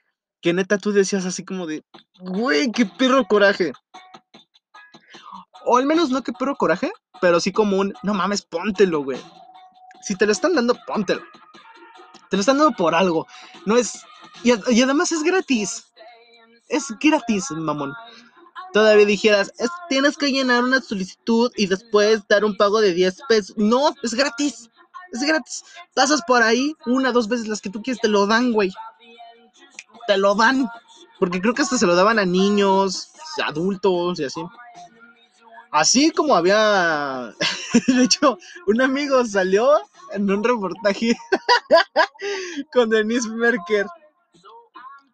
[0.41, 1.83] que neta tú decías así como de,
[2.21, 3.73] güey, qué perro coraje.
[5.65, 9.21] O al menos no qué perro coraje, pero sí como un, no mames, póntelo, güey.
[10.03, 11.23] Si te lo están dando, póntelo.
[12.31, 13.27] Te lo están dando por algo.
[13.66, 14.01] No es.
[14.45, 15.85] Y, además es gratis.
[16.69, 17.93] Es gratis, mamón.
[18.73, 19.53] Todavía dijeras,
[19.88, 23.57] tienes que llenar una solicitud y después dar un pago de 10 pesos.
[23.59, 24.71] No, es gratis.
[25.12, 25.64] Es gratis.
[25.93, 28.73] Pasas por ahí una, dos veces las que tú quieres, te lo dan, güey.
[30.07, 30.71] Te lo dan.
[31.19, 33.11] Porque creo que hasta se lo daban a niños,
[33.45, 34.40] adultos y así.
[35.73, 37.35] Así como había.
[37.88, 38.38] de hecho,
[38.69, 39.81] un amigo salió
[40.12, 41.16] en un reportaje
[42.73, 43.87] con Denise Merker.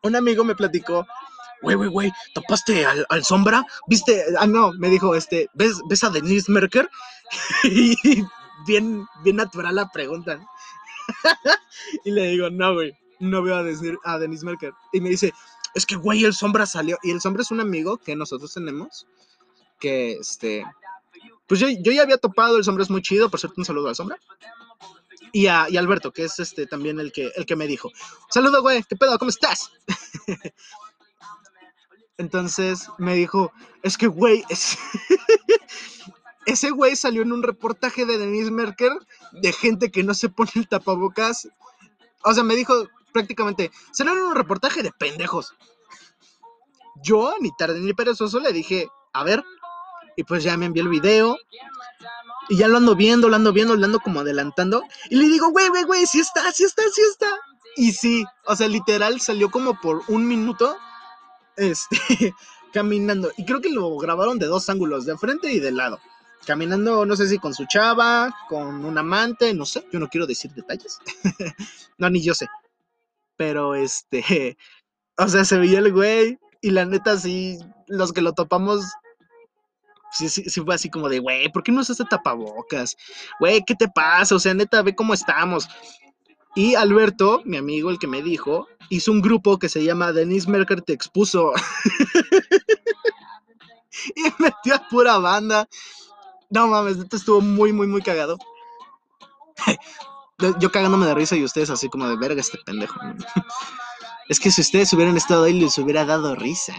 [0.02, 1.06] Un amigo me platicó,
[1.62, 3.66] güey, güey, güey, ¿topaste al, sombra?
[3.88, 4.24] ¿Viste?
[4.38, 6.88] Ah, no, me dijo, este, ¿ves, ¿ves a Denise Merker?
[7.64, 7.96] y
[8.66, 10.38] bien, bien natural la pregunta.
[12.04, 14.72] y le digo, no, güey, no veo a, decir, a Denise Merker.
[14.92, 15.32] Y me dice,
[15.74, 16.98] es que, güey, el sombra salió.
[17.02, 19.06] Y el sombra es un amigo que nosotros tenemos
[19.78, 20.64] que este,
[21.46, 23.88] pues yo, yo ya había topado, el sombra es muy chido, por cierto, un saludo
[23.88, 24.18] al sombra.
[25.32, 27.90] Y a, y Alberto, que es este también el que, el que me dijo,
[28.30, 29.18] saludo, güey, ¿qué pedo?
[29.18, 29.70] ¿Cómo estás?
[32.18, 34.78] Entonces me dijo, es que, güey, es...
[36.46, 38.92] ese güey salió en un reportaje de Denise Merker
[39.32, 41.48] de gente que no se pone el tapabocas.
[42.22, 45.54] O sea, me dijo prácticamente, salió en un reportaje de pendejos.
[47.02, 49.44] Yo, ni tarde ni perezoso, le dije, a ver,
[50.16, 51.36] y pues ya me envió el video.
[52.48, 54.82] Y ya lo ando viendo, lo ando viendo, lo ando como adelantando.
[55.10, 57.28] Y le digo, güey, güey, güey, sí está, sí está, sí está.
[57.76, 60.76] Y sí, o sea, literal salió como por un minuto.
[61.56, 62.34] Este,
[62.72, 63.32] caminando.
[63.36, 65.98] Y creo que lo grabaron de dos ángulos, de frente y de lado.
[66.46, 70.26] Caminando, no sé si con su chava, con un amante, no sé, yo no quiero
[70.26, 70.98] decir detalles.
[71.98, 72.46] no, ni yo sé.
[73.36, 74.56] Pero este,
[75.16, 76.38] o sea, se veía el güey.
[76.60, 78.84] Y la neta, sí, los que lo topamos
[80.16, 82.96] sí, sí, fue así como de, güey, ¿por qué no usaste tapabocas?
[83.40, 84.34] Güey, ¿qué te pasa?
[84.34, 85.68] O sea, neta, ve cómo estamos.
[86.54, 90.50] Y Alberto, mi amigo, el que me dijo, hizo un grupo que se llama Denise
[90.50, 91.52] Merker te expuso.
[94.16, 95.68] y metió a pura banda.
[96.48, 98.38] No mames, esto estuvo muy, muy, muy cagado.
[100.58, 102.98] Yo cagándome de risa y ustedes así como de verga este pendejo.
[104.28, 106.74] Es que si ustedes hubieran estado ahí les hubiera dado risa.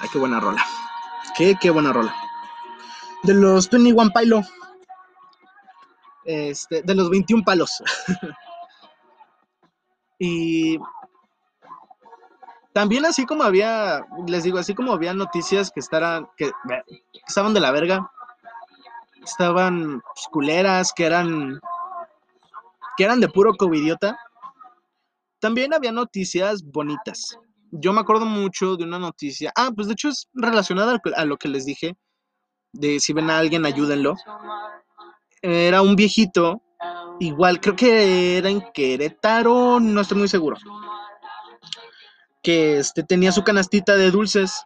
[0.00, 0.64] Ay, qué buena rola.
[1.36, 2.14] Qué, qué buena rola.
[3.22, 4.42] De los 21 Pilo.
[6.24, 7.82] Este, de los 21 palos.
[10.18, 10.78] y
[12.72, 16.52] también así como había, les digo, así como había noticias que, estaban, que,
[17.26, 18.10] estaban de la verga,
[19.24, 21.60] estaban pues, culeras, que eran,
[22.96, 24.18] que eran de puro covidiota,
[25.40, 27.38] también había noticias bonitas
[27.70, 29.52] yo me acuerdo mucho de una noticia.
[29.56, 31.96] Ah, pues de hecho es relacionada a lo que les dije.
[32.72, 34.14] De si ven a alguien, ayúdenlo.
[35.42, 36.62] Era un viejito.
[37.20, 40.56] Igual, creo que era en Querétaro, no estoy muy seguro.
[42.42, 44.64] Que este, tenía su canastita de dulces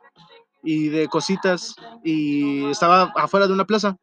[0.63, 1.75] y de cositas.
[2.05, 3.97] Y estaba afuera de una plaza.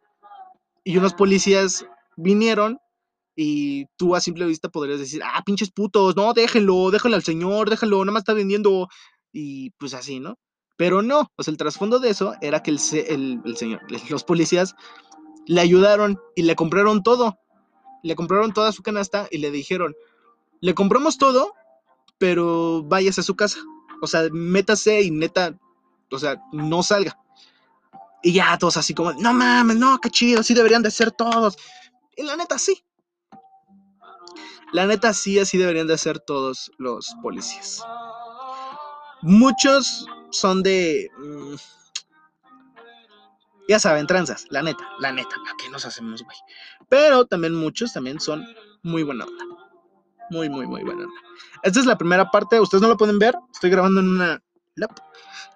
[0.83, 1.85] Y unos policías
[2.15, 2.79] vinieron
[3.41, 7.69] y tú a simple vista podrías decir, ah, pinches putos, no, déjenlo, déjenlo al señor,
[7.69, 8.89] déjenlo, nada más está vendiendo.
[9.31, 10.37] Y pues así, ¿no?
[10.75, 12.79] Pero no, pues el trasfondo de eso era que el,
[13.45, 14.75] el, señor, los policías
[15.45, 17.39] le ayudaron y le compraron todo.
[18.03, 19.95] Le compraron toda su canasta y le dijeron,
[20.59, 21.53] le compramos todo,
[22.17, 23.59] pero váyase a su casa.
[24.01, 25.57] O sea, métase y neta,
[26.11, 27.17] o sea, no salga.
[28.21, 31.57] Y ya todos así como, no mames, no, qué chido, así deberían de ser todos.
[32.17, 32.83] Y la neta, sí.
[34.71, 37.83] La neta sí, así deberían de ser todos los policías.
[39.21, 41.09] Muchos son de...
[41.17, 41.55] Mm,
[43.67, 46.37] ya saben, tranzas, la neta, la neta, ¿para qué nos hacemos, güey?
[46.87, 48.45] Pero también muchos también son
[48.81, 49.45] muy buena onda.
[50.31, 51.21] Muy, muy, muy buena onda.
[51.63, 54.43] Esta es la primera parte, ustedes no lo pueden ver, estoy grabando en una.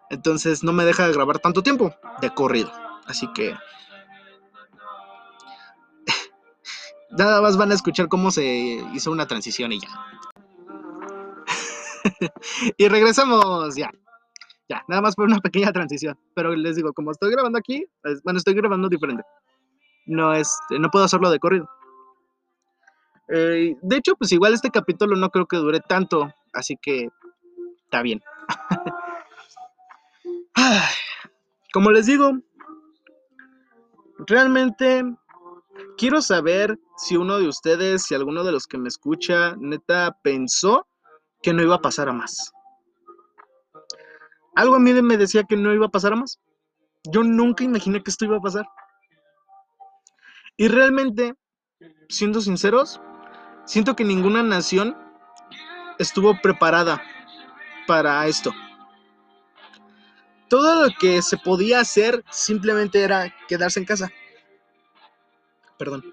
[0.10, 2.72] Entonces no me deja de grabar tanto tiempo de corrido.
[3.06, 3.56] Así que
[7.18, 8.46] Nada más van a escuchar cómo se
[8.94, 9.90] hizo una transición y ya.
[12.78, 13.92] y regresamos, ya.
[14.70, 16.18] Ya, nada más por una pequeña transición.
[16.34, 17.86] Pero les digo, como estoy grabando aquí,
[18.24, 19.24] bueno, estoy grabando diferente.
[20.06, 21.70] No, este, no puedo hacerlo de corrido.
[23.30, 27.10] Eh, de hecho, pues igual este capítulo no creo que dure tanto, así que
[27.86, 28.22] está bien.
[31.74, 32.38] Como les digo,
[34.28, 35.04] realmente
[35.98, 40.88] quiero saber si uno de ustedes, si alguno de los que me escucha, neta pensó
[41.42, 42.52] que no iba a pasar a más.
[44.56, 46.40] Algo a mí me decía que no iba a pasar a más.
[47.04, 48.66] Yo nunca imaginé que esto iba a pasar.
[50.56, 51.34] Y realmente,
[52.08, 53.02] siendo sinceros,
[53.66, 54.96] siento que ninguna nación
[55.98, 57.02] estuvo preparada
[57.88, 58.54] para esto.
[60.48, 64.12] Todo lo que se podía hacer simplemente era quedarse en casa
[65.84, 66.04] perdón,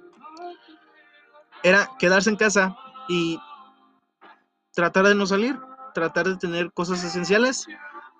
[1.62, 2.76] era quedarse en casa
[3.08, 3.38] y
[4.72, 5.58] tratar de no salir,
[5.94, 7.66] tratar de tener cosas esenciales,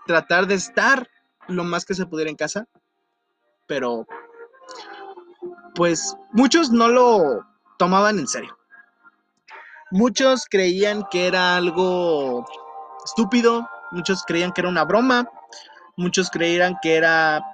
[0.06, 1.08] tratar de estar
[1.48, 2.66] lo más que se pudiera en casa,
[3.66, 4.06] pero
[5.74, 7.46] pues muchos no lo
[7.78, 8.56] tomaban en serio.
[9.90, 12.46] Muchos creían que era algo
[13.04, 15.28] estúpido, muchos creían que era una broma,
[15.96, 17.44] muchos creían que era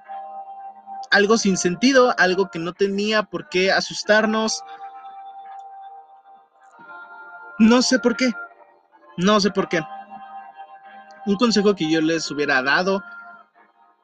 [1.11, 4.63] algo sin sentido, algo que no tenía por qué asustarnos.
[7.59, 8.33] No sé por qué.
[9.17, 9.81] No sé por qué.
[11.27, 13.03] un consejo que yo les hubiera dado,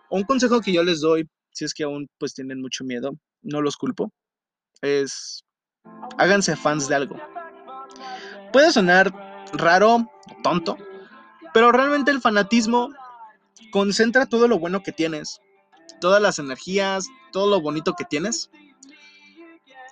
[0.08, 3.12] o un consejo que yo les doy, si es que aún pues tienen mucho miedo,
[3.42, 4.10] no los culpo,
[4.80, 5.44] es
[6.18, 7.16] háganse fans de algo.
[8.52, 9.12] Puede sonar
[9.52, 10.10] raro,
[10.42, 10.76] tonto,
[11.54, 12.88] pero realmente el fanatismo
[13.70, 15.40] concentra todo lo bueno que tienes,
[16.00, 18.50] todas las energías, todo lo bonito que tienes,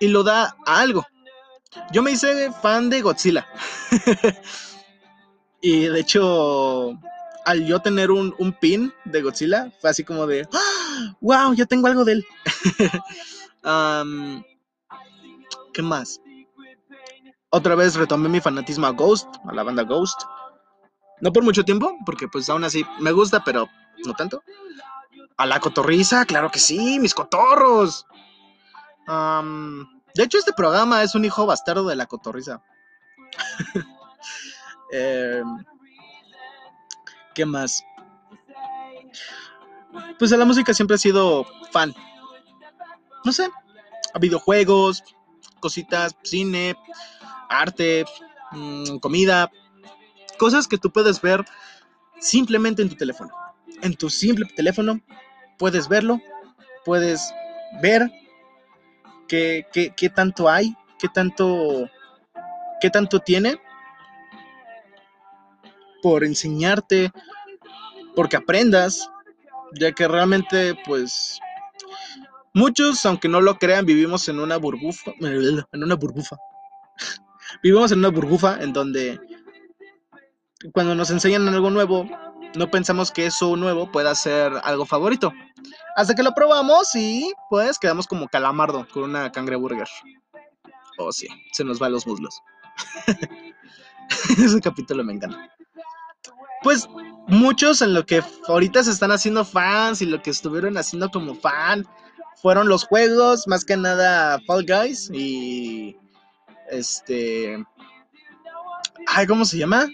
[0.01, 1.07] y lo da a algo.
[1.92, 3.46] Yo me hice fan de Godzilla.
[5.61, 6.98] y de hecho,
[7.44, 10.48] al yo tener un, pin de Godzilla, fue así como de,
[11.20, 11.52] wow, ¡Ah!
[11.56, 12.26] ya tengo algo de él.
[15.72, 16.20] ¿Qué más?
[17.50, 20.22] Otra vez retomé mi fanatismo a Ghost, a la banda Ghost.
[21.20, 23.68] No por mucho tiempo, porque pues aún así me gusta, pero
[24.04, 24.42] no tanto.
[25.37, 28.06] A la cotorriza, claro que sí, mis cotorros.
[30.14, 32.62] De hecho, este programa es un hijo bastardo de la cotorriza.
[34.92, 35.64] Em,
[37.33, 37.85] ¿Qué más?
[40.18, 41.94] Pues a la música siempre he sido fan.
[43.25, 43.49] No sé,
[44.12, 45.05] a videojuegos,
[45.61, 46.75] cositas, cine,
[47.49, 48.05] arte,
[48.51, 49.51] mm, comida,
[50.38, 51.44] cosas que tú puedes ver
[52.18, 53.31] simplemente en tu teléfono.
[53.83, 55.01] En tu simple teléfono
[55.59, 56.20] puedes verlo,
[56.85, 57.33] puedes
[57.81, 58.11] ver
[59.31, 61.88] qué, qué tanto hay, qué tanto,
[62.81, 63.61] qué tanto tiene
[66.03, 67.12] por enseñarte,
[68.16, 69.09] porque aprendas,
[69.79, 71.38] ya que realmente pues
[72.55, 76.37] muchos, aunque no lo crean, vivimos en una burbuja, en una burbuja.
[77.62, 79.21] Vivimos en una burbuja en donde
[80.73, 82.09] cuando nos enseñan algo nuevo,
[82.57, 85.33] no pensamos que eso nuevo pueda ser algo favorito.
[85.96, 89.88] Hasta que lo probamos y pues quedamos como calamardo con una cangreburger.
[90.99, 92.40] Oh sí, se nos va los muslos.
[94.38, 95.51] Ese capítulo me encanta.
[96.62, 96.88] Pues
[97.27, 101.35] muchos en lo que ahorita se están haciendo fans y lo que estuvieron haciendo como
[101.35, 101.87] fan
[102.37, 105.96] fueron los juegos, más que nada Fall Guys y
[106.70, 107.64] este
[109.07, 109.87] ay, ¿cómo se llama?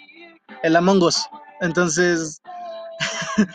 [0.63, 1.29] El Among Us.
[1.61, 2.43] Entonces,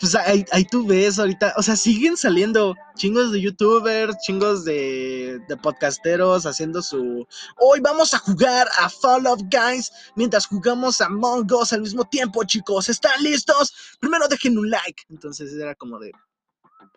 [0.00, 5.56] pues ahí, tú ves ahorita, o sea, siguen saliendo chingos de youtubers, chingos de, de,
[5.56, 7.26] podcasteros haciendo su,
[7.58, 12.04] hoy vamos a jugar a Fall of Guys mientras jugamos a Among Us al mismo
[12.04, 13.72] tiempo, chicos, ¿están listos?
[14.00, 15.04] Primero dejen un like.
[15.10, 16.10] Entonces era como de,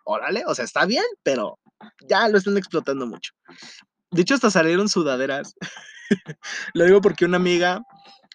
[0.04, 1.60] órale, o sea, está bien, pero
[2.08, 3.34] ya lo están explotando mucho.
[4.12, 5.56] De hecho, hasta salieron sudaderas.
[6.74, 7.84] Lo digo porque una amiga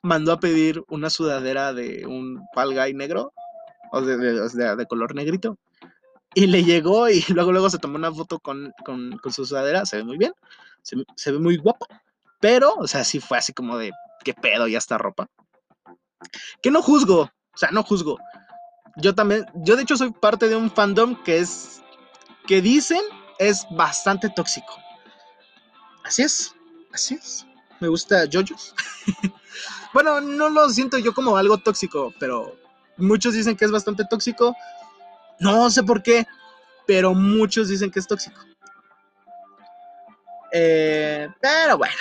[0.03, 3.33] mandó a pedir una sudadera de un Fall Guy negro
[3.93, 5.59] o de, de, color negrito.
[6.35, 8.73] Y le llegó y luego, luego se tomó una foto con,
[9.31, 9.85] su sudadera.
[9.87, 10.33] Se ve muy bien.
[10.83, 11.87] Se, ve muy guapo.
[12.41, 13.93] Pero, o sea, sí fue así como de,
[14.25, 14.67] ¿qué pedo?
[14.67, 15.29] Ya está ropa.
[16.63, 17.21] Que no juzgo.
[17.21, 18.19] O sea, no juzgo.
[18.97, 21.83] Yo también, yo de hecho soy parte de un fandom que es,
[22.47, 23.01] que dicen
[23.39, 24.75] es bastante tóxico.
[26.05, 26.55] Así es,
[26.93, 27.47] así es.
[27.81, 28.75] Me gusta JoJo's.
[29.95, 32.57] bueno, no lo siento yo como algo tóxico, pero
[32.97, 34.55] Muchos dicen que es bastante tóxico.
[35.41, 36.27] No sé por qué,
[36.87, 38.41] pero muchos dicen que es tóxico.
[40.53, 41.95] Eh, pero bueno,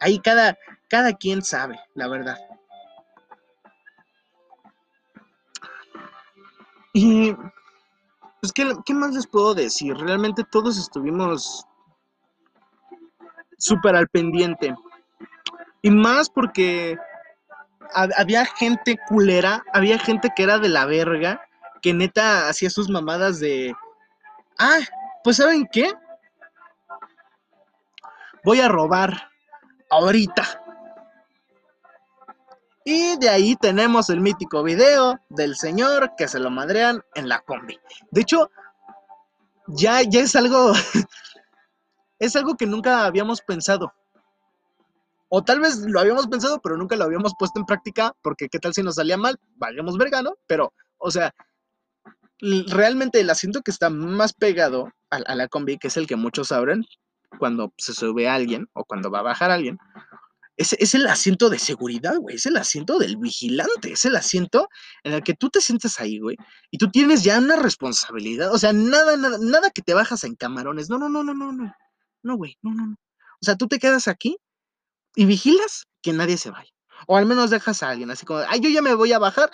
[0.00, 0.56] ahí cada,
[0.88, 2.38] cada quien sabe, la verdad.
[6.94, 7.34] Y
[8.40, 9.94] pues, ¿qué, ¿qué, más les puedo decir?
[9.96, 11.64] Realmente todos estuvimos
[13.58, 14.74] súper al pendiente.
[15.82, 16.98] Y más porque
[17.94, 21.40] había gente culera, había gente que era de la verga,
[21.82, 23.74] que neta hacía sus mamadas de,
[24.58, 24.78] ah,
[25.24, 25.92] pues ¿saben qué?
[28.44, 29.30] Voy a robar
[29.90, 30.62] ahorita.
[32.84, 37.40] Y de ahí tenemos el mítico video del señor que se lo madrean en la
[37.40, 37.78] combi.
[38.10, 38.50] De hecho,
[39.66, 40.72] ya, ya es algo,
[42.18, 43.92] es algo que nunca habíamos pensado.
[45.28, 48.58] O tal vez lo habíamos pensado, pero nunca lo habíamos puesto en práctica, porque qué
[48.58, 50.36] tal si nos salía mal, valgamos verga, ¿no?
[50.46, 51.34] Pero, o sea,
[52.40, 56.52] realmente el asiento que está más pegado a, la combi, que es el que muchos
[56.52, 56.84] abren
[57.38, 59.78] cuando se sube alguien o cuando va a bajar alguien,
[60.56, 64.68] es, es el asiento de seguridad, güey, es el asiento del vigilante, es el asiento
[65.04, 66.36] en el que tú te sientes ahí, güey,
[66.70, 70.34] y tú tienes ya una responsabilidad, o sea, nada, nada, nada que te bajas en
[70.34, 71.74] camarones, no, no, no, no, no, no,
[72.22, 72.96] no, güey, no, no, no.
[73.40, 74.36] O sea, tú te quedas aquí
[75.18, 76.70] y vigilas que nadie se vaya.
[77.08, 79.50] O al menos dejas a alguien así como, ay, yo ya me voy a bajar,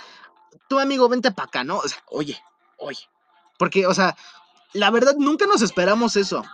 [0.69, 1.79] tu amigo, vente para acá, ¿no?
[1.79, 2.39] O sea, oye,
[2.77, 3.01] oye.
[3.59, 4.15] Porque, o sea,
[4.75, 6.45] la verdad, nunca nos esperamos eso.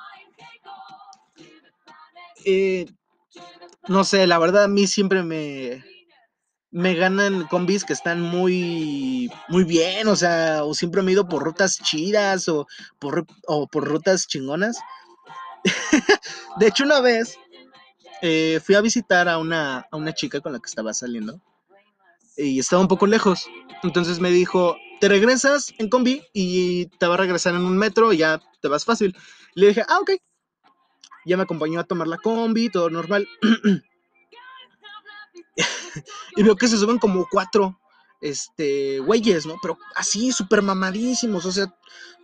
[2.45, 2.87] Eh,
[3.89, 5.85] no sé, la verdad a mí siempre me...
[6.71, 11.29] me ganan combis que están muy, muy bien, o sea, o siempre me he ido
[11.29, 12.69] por rutas chidas o
[13.01, 14.79] por, o por rutas chingonas.
[16.61, 17.37] de hecho, una vez
[18.23, 21.41] eh, fui a visitar a una, a una chica con la que estaba saliendo
[22.37, 23.47] y estaba un poco lejos.
[23.83, 28.13] Entonces me dijo, te regresas en combi y te va a regresar en un metro
[28.13, 29.17] y ya te vas fácil.
[29.55, 30.13] Le dije, ah, ok.
[31.27, 33.29] Ya me acompañó a tomar la combi, todo normal.
[36.37, 37.79] y veo que se suben como cuatro
[38.21, 39.57] este, güeyes, ¿no?
[39.61, 41.45] Pero así, súper mamadísimos.
[41.47, 41.75] O sea,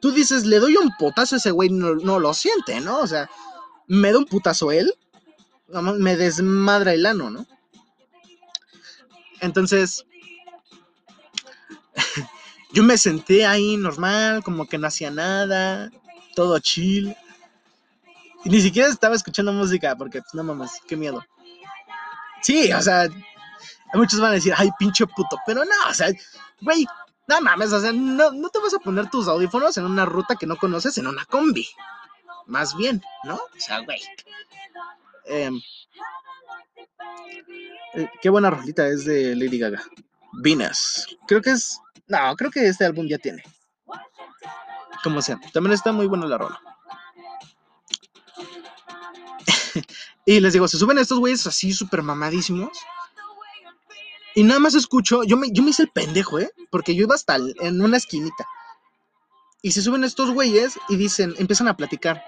[0.01, 3.01] tú dices, le doy un putazo a ese güey, no, no lo siente, ¿no?
[3.01, 3.31] O sea,
[3.87, 4.95] me da un putazo él,
[5.69, 7.47] me desmadra el ano, ¿no?
[9.41, 10.05] Entonces,
[12.73, 15.91] yo me senté ahí normal, como que no hacía nada,
[16.35, 17.17] todo chill.
[18.45, 21.25] Y ni siquiera estaba escuchando música, porque pues, no mames, qué miedo.
[22.43, 23.09] Sí, o sea,
[23.95, 26.09] muchos van a decir, ay, pinche puto, pero no, o sea,
[26.61, 26.87] güey,
[27.27, 30.37] no mames, o sea, no, no te vas a poner tus audífonos en una ruta
[30.37, 31.67] que no conoces en una combi.
[32.47, 33.35] Más bien, ¿no?
[33.35, 34.01] O sea, güey.
[35.27, 35.61] Em,
[37.95, 39.83] eh, qué buena rolita es de Lady Gaga.
[40.33, 41.07] Venus.
[41.27, 41.81] Creo que es.
[42.07, 43.43] No, creo que este álbum ya tiene.
[45.03, 45.41] Como sea.
[45.53, 46.61] También está muy buena la rola.
[50.27, 52.79] y les digo, se suben estos güeyes así súper mamadísimos.
[54.35, 56.51] Y nada más escucho, yo me, yo me hice el pendejo, ¿eh?
[56.71, 58.47] Porque yo iba hasta en una esquinita.
[59.63, 62.23] Y se suben estos güeyes y dicen, empiezan a platicar.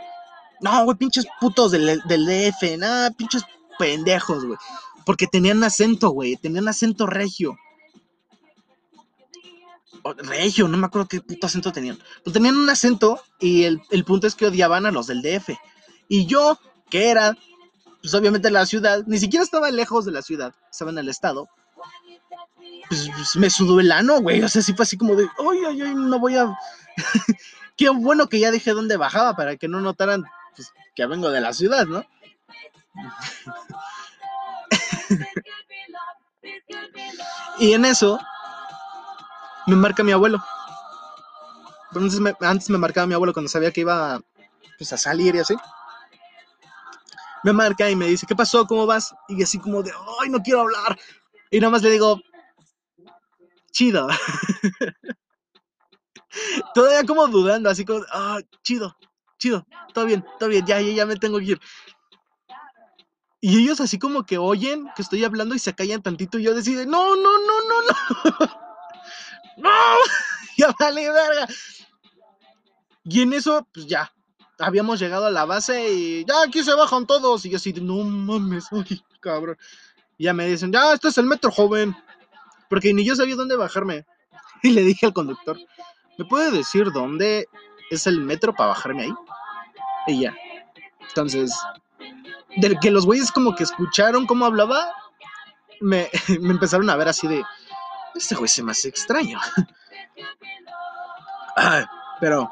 [0.61, 3.44] No, güey, pinches putos del, del DF, nada, pinches
[3.78, 4.59] pendejos, güey.
[5.04, 7.56] Porque tenían acento, güey, tenían acento regio.
[10.18, 11.98] regio, no me acuerdo qué puto acento tenían.
[12.24, 15.50] Pero tenían un acento y el, el punto es que odiaban a los del DF.
[16.09, 16.59] Y yo,
[16.90, 17.36] que era,
[18.02, 21.48] pues obviamente la ciudad, ni siquiera estaba lejos de la ciudad, estaba en el estado,
[22.88, 24.42] pues, pues, me sudó el ano, güey.
[24.42, 26.56] O sea, sí fue así como de, ay, ay, ay, no voy a.
[27.76, 30.32] Qué bueno que ya dije dónde bajaba para que no notaran pues,
[30.99, 32.05] que vengo de la ciudad, ¿no?
[37.61, 38.18] y en eso
[39.68, 40.42] me marca mi abuelo.
[41.92, 44.20] Entonces antes me marcaba mi abuelo cuando sabía que iba
[44.76, 45.55] pues, a salir y así.
[47.44, 48.66] Me marca y me dice, ¿qué pasó?
[48.66, 49.14] ¿Cómo vas?
[49.28, 50.99] Y así como de, ay, no quiero hablar.
[51.53, 52.20] Y nada más le digo,
[53.70, 54.09] chido.
[56.74, 58.96] Todavía como dudando, así como, ah, chido,
[59.39, 61.61] chido, todo bien, todo bien, ya, ya, ya me tengo que ir.
[63.41, 66.55] Y ellos así como que oyen que estoy hablando y se callan tantito y yo
[66.55, 68.61] decido, no, no, no, no, no.
[69.59, 69.70] no,
[70.59, 71.47] ya vale verga.
[73.05, 74.12] Y en eso, pues ya,
[74.59, 77.47] habíamos llegado a la base y ya aquí se bajan todos.
[77.47, 78.66] Y yo así, no mames,
[79.20, 79.57] cabrón.
[80.18, 81.95] Ya me dicen, ya, este es el metro, joven
[82.68, 84.07] porque ni yo sabía dónde bajarme.
[84.62, 85.59] Y le dije al conductor,
[86.18, 87.49] ¿me puede decir dónde
[87.91, 89.14] es el metro para bajarme ahí?
[90.07, 90.34] Y ya.
[91.09, 91.55] Entonces,
[92.57, 94.93] de que los güeyes como que escucharon cómo hablaba,
[95.80, 97.43] me, empezaron a ver así de,
[98.14, 99.39] este güey se me hace extraño.
[102.20, 102.51] pero,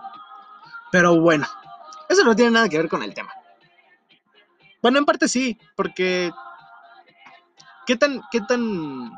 [0.90, 1.46] pero bueno,
[2.08, 3.32] eso no tiene nada que ver con el tema.
[4.82, 6.30] Bueno, en parte sí, porque
[7.86, 9.10] ¿qué tan, qué tan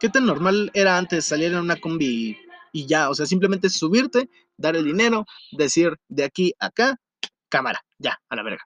[0.00, 2.38] ¿Qué tan normal era antes salir en una combi
[2.72, 3.10] y, ya?
[3.10, 6.96] O sea, simplemente subirte, dar el dinero, decir de aquí a acá,
[7.48, 8.62] cámara, ya, a la verga.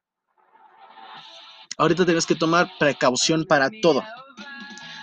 [1.78, 4.02] Ahorita tienes que tomar precaución para todo.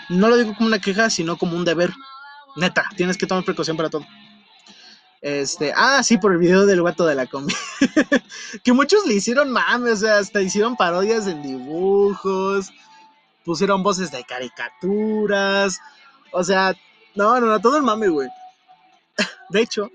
[0.09, 1.91] No lo digo como una queja, sino como un deber.
[2.55, 4.05] Neta, tienes que tomar precaución para todo.
[5.21, 7.53] Este, ah, sí, por el video del gato de la combi.
[8.63, 12.71] que muchos le hicieron mames, o sea, hasta hicieron parodias en dibujos,
[13.43, 15.79] pusieron voces de caricaturas,
[16.31, 16.73] o sea,
[17.15, 18.29] no, no, no, todo el mame, güey.
[19.49, 19.89] De hecho,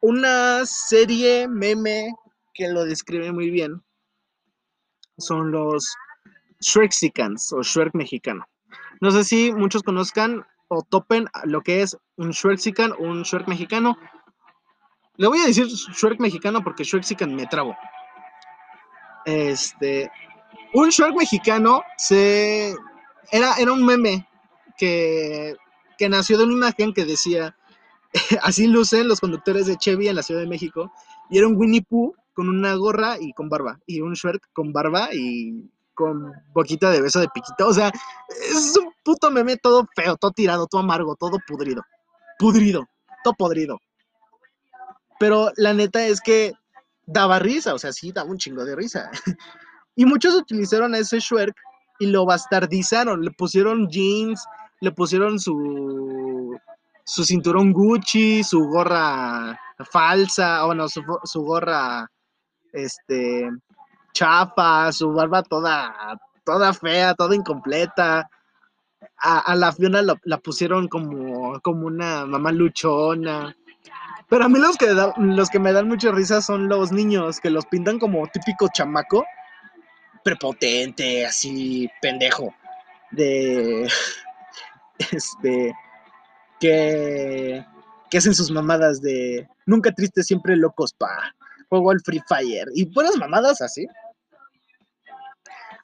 [0.00, 2.14] una serie meme
[2.54, 3.82] que lo describe muy bien
[5.18, 5.94] son los
[6.60, 8.46] Shrekicans o Shrek mexicano.
[9.00, 13.48] No sé si muchos conozcan o topen lo que es un Shreksican o un Shrek
[13.48, 13.96] mexicano.
[15.16, 17.76] Le voy a decir Shrek mexicano porque Shreksican me trabo.
[19.24, 20.10] Este,
[20.74, 22.74] un Shrek mexicano se
[23.32, 24.26] era, era un meme
[24.76, 25.56] que,
[26.08, 27.54] nació de una imagen que decía,
[28.42, 30.92] así lucen los conductores de Chevy en la Ciudad de México,
[31.28, 34.72] y era un Winnie Pooh con una gorra y con barba, y un Shrek con
[34.72, 37.92] barba y con boquita de beso de piquito, o sea,
[38.50, 41.82] es un puto meme todo feo, todo tirado, todo amargo, todo pudrido,
[42.38, 42.88] pudrido,
[43.22, 43.78] todo podrido.
[45.18, 46.54] Pero la neta es que
[47.04, 49.10] daba risa, o sea, sí, daba un chingo de risa.
[49.94, 51.54] y muchos utilizaron ese Shrek
[51.98, 53.22] y lo bastardizaron.
[53.22, 54.42] Le pusieron jeans,
[54.80, 56.58] le pusieron su,
[57.10, 59.58] su cinturón Gucci, su gorra
[59.90, 62.08] falsa, o bueno, su, su gorra
[62.72, 63.50] este
[64.12, 65.92] chafa, su barba toda,
[66.44, 68.30] toda fea, toda incompleta.
[69.16, 73.56] A, la Fiona la, pusieron como, como una mamá luchona.
[74.28, 77.50] Pero a mí los que, los que me dan mucha risa son los niños, que
[77.50, 79.24] los pintan como típico chamaco,
[80.22, 82.54] prepotente, así, pendejo.
[83.10, 83.90] De.
[85.10, 85.74] Este.
[86.60, 87.64] Que.
[88.10, 89.48] Que hacen sus mamadas de.
[89.66, 91.34] Nunca tristes, siempre locos, pa.
[91.68, 92.68] Juego al Free Fire.
[92.74, 93.86] Y buenas mamadas así.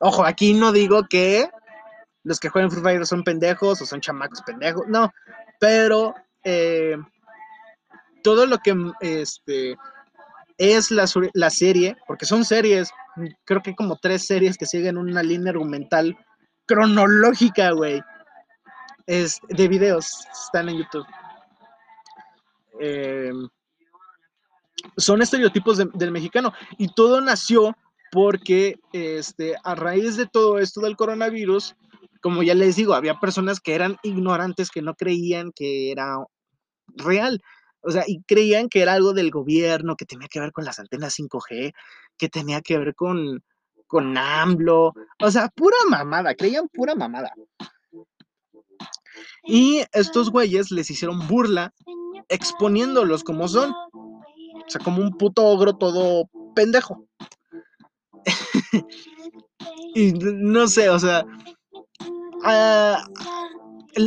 [0.00, 1.48] Ojo, aquí no digo que
[2.24, 4.86] los que juegan Free Fire son pendejos o son chamacos pendejos.
[4.88, 5.12] No.
[5.58, 6.14] Pero.
[6.44, 6.96] Eh,
[8.26, 9.76] todo lo que este,
[10.58, 12.90] es la, la, serie, porque son series,
[13.44, 16.18] creo que hay como tres series que siguen una línea argumental
[16.66, 18.02] cronológica, güey.
[19.06, 21.06] Es de videos, están en YouTube.
[22.80, 23.48] Em,
[24.96, 27.76] son estereotipos del mexicano y todo nació
[28.12, 31.76] porque este, a raíz de todo esto del coronavirus,
[32.20, 36.18] como ya les digo, había personas que eran ignorantes, que no creían que era
[36.88, 37.40] real.
[37.82, 40.78] O sea, y creían que era algo del gobierno, que tenía que ver con las
[40.78, 41.72] antenas 5G,
[42.18, 43.44] que tenía que ver con,
[43.86, 44.92] con AMLO.
[45.22, 47.32] O sea, pura mamada, creían pura mamada.
[49.44, 51.72] Y estos güeyes les hicieron burla
[52.28, 53.70] exponiéndolos como son.
[53.70, 57.06] O sea, como un puto ogro todo pendejo.
[59.94, 61.24] y no sé, o sea.
[62.44, 63.04] Ah,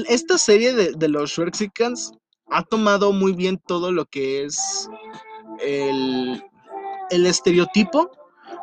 [0.07, 2.13] esta serie de, de los Schwerzikans
[2.51, 4.89] ha tomado muy bien todo lo que es
[5.61, 6.41] el,
[7.09, 8.11] estereotipo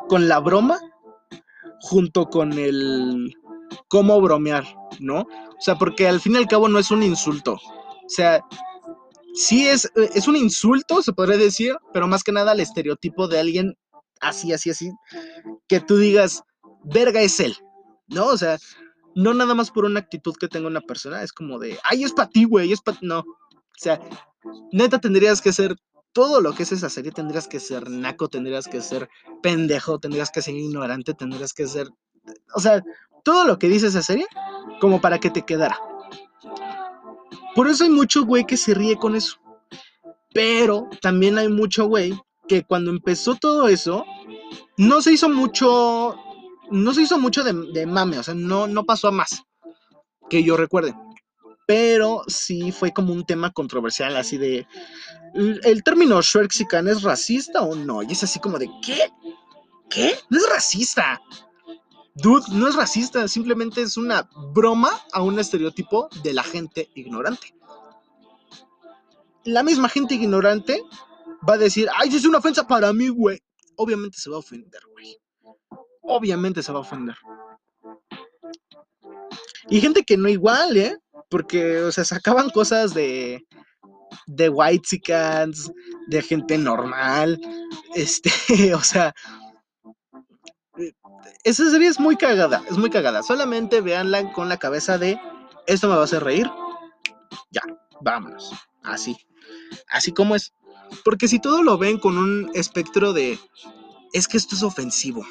[0.09, 0.79] con la broma
[1.81, 3.33] junto con el
[3.87, 4.65] cómo bromear,
[4.99, 5.21] ¿no?
[5.21, 7.53] O sea, porque al fin y al cabo no es un insulto.
[7.53, 8.41] O sea,
[9.33, 13.39] sí es, es un insulto, se podría decir, pero más que nada el estereotipo de
[13.39, 13.77] alguien
[14.19, 14.91] así, así, así,
[15.67, 16.43] que tú digas,
[16.83, 17.55] verga es él,
[18.07, 18.27] ¿no?
[18.27, 18.57] O sea,
[19.15, 22.13] no nada más por una actitud que tenga una persona, es como de, ay, es
[22.13, 22.97] para ti, güey, es para...
[23.01, 23.99] No, o sea,
[24.71, 25.75] neta tendrías que ser
[26.13, 29.07] todo lo que es esa serie, tendrías que ser naco, tendrías que ser
[29.43, 31.89] pendejo, tendrías que ser ignorante, tendrías que ser,
[32.55, 32.83] o sea,
[33.27, 34.25] todo lo que dice esa serie,
[34.79, 35.77] como para que te quedara.
[37.55, 39.35] Por eso hay mucho güey que se ríe con eso.
[40.33, 42.17] Pero también hay mucho güey
[42.47, 44.05] que cuando empezó todo eso,
[44.77, 46.15] no se hizo mucho,
[46.71, 49.43] no se hizo mucho de, de mame, o sea, no, no pasó a más,
[50.29, 50.95] que yo recuerde
[51.65, 54.65] pero sí fue como un tema controversial, así de,
[55.33, 58.01] ¿el término Schwerxican es racista o no?
[58.03, 59.11] Y es así como de, ¿qué?
[59.89, 60.17] ¿Qué?
[60.29, 61.19] No es racista.
[62.21, 67.53] Dude, no es racista, simplemente es una broma a un estereotipo de la gente ignorante.
[69.43, 70.81] La misma gente ignorante
[71.47, 73.41] va a decir, ay, es una ofensa para mí, güey.
[73.75, 75.17] Obviamente se va a ofender, güey.
[76.01, 77.15] Obviamente se va a ofender.
[79.69, 80.97] Y gente que no igual, ¿eh?
[81.29, 83.45] porque, o sea, sacaban cosas de,
[84.25, 85.01] de white
[86.07, 87.39] de gente normal,
[87.95, 88.31] este,
[88.73, 89.13] o sea,
[91.43, 93.23] esa serie es muy cagada, es muy cagada.
[93.23, 95.19] Solamente véanla con la cabeza de,
[95.65, 96.49] esto me va a hacer reír,
[97.51, 97.61] ya,
[98.01, 98.51] vámonos,
[98.83, 99.17] así,
[99.89, 100.53] así como es.
[101.03, 103.39] Porque si todo lo ven con un espectro de,
[104.13, 105.25] es que esto es ofensivo,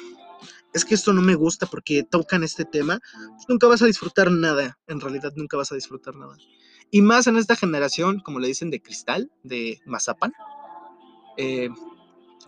[0.73, 2.99] es que esto no me gusta porque tocan este tema,
[3.47, 6.37] nunca vas a disfrutar nada, en realidad nunca vas a disfrutar nada.
[6.89, 10.33] Y más en esta generación, como le dicen, de cristal, de mazapan.
[11.35, 11.69] Eh,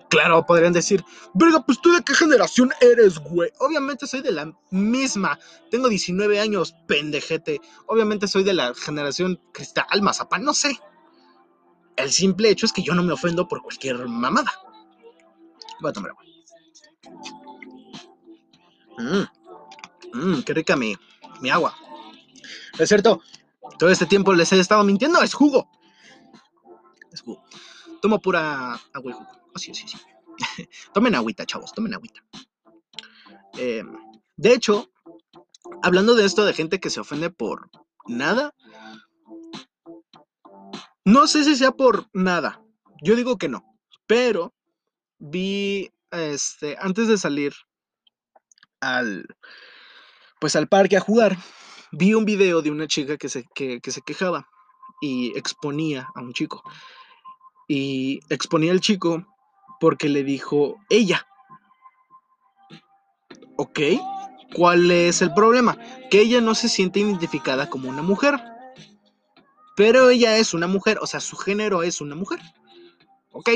[0.10, 1.04] claro, podrían decir,
[1.34, 3.52] verga, pues tú de qué generación eres, güey.
[3.60, 5.40] Obviamente soy de la misma.
[5.72, 7.62] Tengo 19 años, pendejete.
[7.88, 10.78] Obviamente soy de la generación cristal, mazapán, no sé.
[11.96, 14.52] El simple hecho es que yo no me ofendo por cualquier mamada.
[15.82, 16.24] Voy a tomar agua.
[20.14, 20.96] Mmm, qué rica mi,
[21.42, 21.76] mi agua.
[22.78, 23.22] Es cierto,
[23.78, 25.70] todo este tiempo les he estado mintiendo, es jugo.
[27.12, 27.44] Es jugo.
[28.02, 29.39] Tomo pura agua y jugo.
[29.54, 29.98] Oh, sí, sí, sí.
[30.94, 32.24] tomen agüita, chavos, tomen agüita.
[33.58, 33.84] Eh,
[34.38, 34.90] de hecho,
[35.82, 37.70] hablando de esto de gente que se ofende por
[38.06, 38.54] nada,
[41.06, 42.62] no sé si sea por nada.
[43.02, 43.64] Yo digo que no,
[44.08, 44.54] pero
[45.18, 47.54] vi, este, antes de salir
[48.80, 49.26] al,
[50.40, 51.38] pues al parque a jugar,
[51.92, 54.48] vi un video de una chica que se, que, se quejaba
[55.02, 56.64] y exponía a un chico.
[57.68, 59.26] Y exponía al chico
[59.80, 61.26] porque le dijo ella.
[63.56, 63.80] Ok,
[64.54, 65.78] ¿Cuál es el problema?
[66.10, 68.42] Que ella no se siente identificada como una mujer.
[69.76, 72.40] Pero ella es una mujer, o sea, su género es una mujer.
[73.32, 73.50] Ok.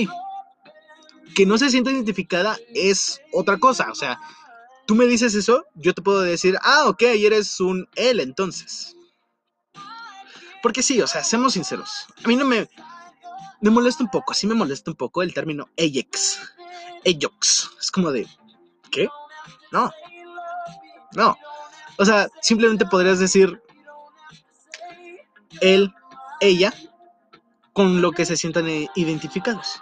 [1.35, 3.89] Que no se siente identificada es otra cosa.
[3.91, 4.19] O sea,
[4.85, 8.95] tú me dices eso, yo te puedo decir, ah, ok, eres un él entonces.
[10.61, 12.05] Porque sí, o sea, seamos sinceros.
[12.23, 12.69] A mí no me...
[13.63, 16.37] Me molesta un poco, sí me molesta un poco el término Ajax.
[17.05, 17.71] Ajax.
[17.79, 18.27] Es como de...
[18.91, 19.07] ¿Qué?
[19.71, 19.89] No.
[21.13, 21.37] No.
[21.97, 23.61] O sea, simplemente podrías decir
[25.61, 25.93] él,
[26.41, 26.73] ella,
[27.71, 29.81] con lo que se sientan identificados.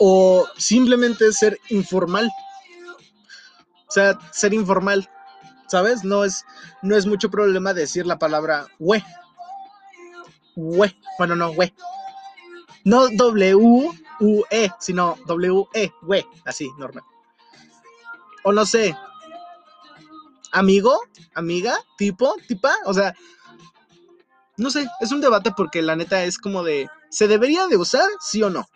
[0.00, 2.30] O simplemente ser informal.
[3.88, 5.08] O sea, ser informal.
[5.66, 6.04] ¿Sabes?
[6.04, 6.44] No es,
[6.82, 9.02] no es mucho problema decir la palabra we.
[10.56, 10.96] We.
[11.18, 11.72] Bueno, no, we.
[12.84, 16.26] No W-U-E, sino W-E, we.
[16.44, 17.04] Así, normal.
[18.44, 18.96] O no sé.
[20.52, 21.00] Amigo,
[21.34, 22.74] amiga, tipo, tipa.
[22.86, 23.14] O sea,
[24.60, 28.08] no sé, es un debate porque la neta es como de, ¿se debería de usar,
[28.20, 28.68] sí o no?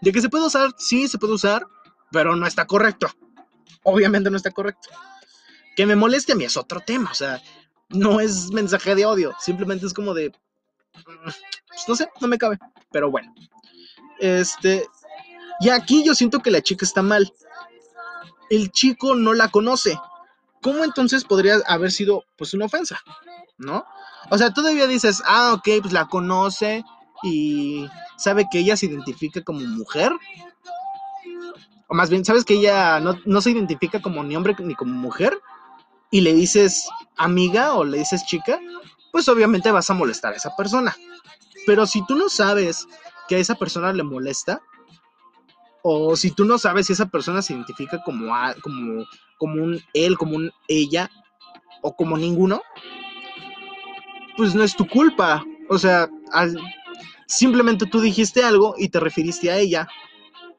[0.00, 1.66] De que se puede usar, sí, se puede usar,
[2.10, 3.08] pero no está correcto.
[3.84, 4.90] Obviamente no está correcto.
[5.76, 7.40] Que me moleste a mí es otro tema, o sea,
[7.90, 10.32] no es mensaje de odio, simplemente es como de,
[11.04, 12.58] pues no sé, no me cabe,
[12.90, 13.32] pero bueno.
[14.18, 14.86] Este,
[15.60, 17.32] y aquí yo siento que la chica está mal.
[18.50, 19.98] El chico no la conoce.
[20.62, 22.98] ¿Cómo entonces podría haber sido pues una ofensa?
[23.58, 23.84] ¿No?
[24.30, 26.84] O sea, todavía dices, ah, ok, pues la conoce
[27.22, 30.12] y sabe que ella se identifica como mujer.
[31.88, 35.38] O más bien, sabes que ella no, se identifica como ni hombre ni como mujer.
[36.10, 38.58] Y le dices amiga o le dices chica,
[39.12, 40.96] pues obviamente vas a molestar a esa persona.
[41.66, 42.86] Pero si tú no sabes
[43.28, 44.60] que a esa persona le molesta,
[45.82, 48.32] o si tú no sabes si esa persona se identifica como,
[48.62, 49.04] como,
[49.38, 51.10] como un él, como un ella,
[51.82, 52.62] o como ninguno,
[54.36, 55.44] pues no es tu culpa.
[55.68, 56.08] O sea,
[57.26, 59.88] simplemente tú dijiste algo y te referiste a ella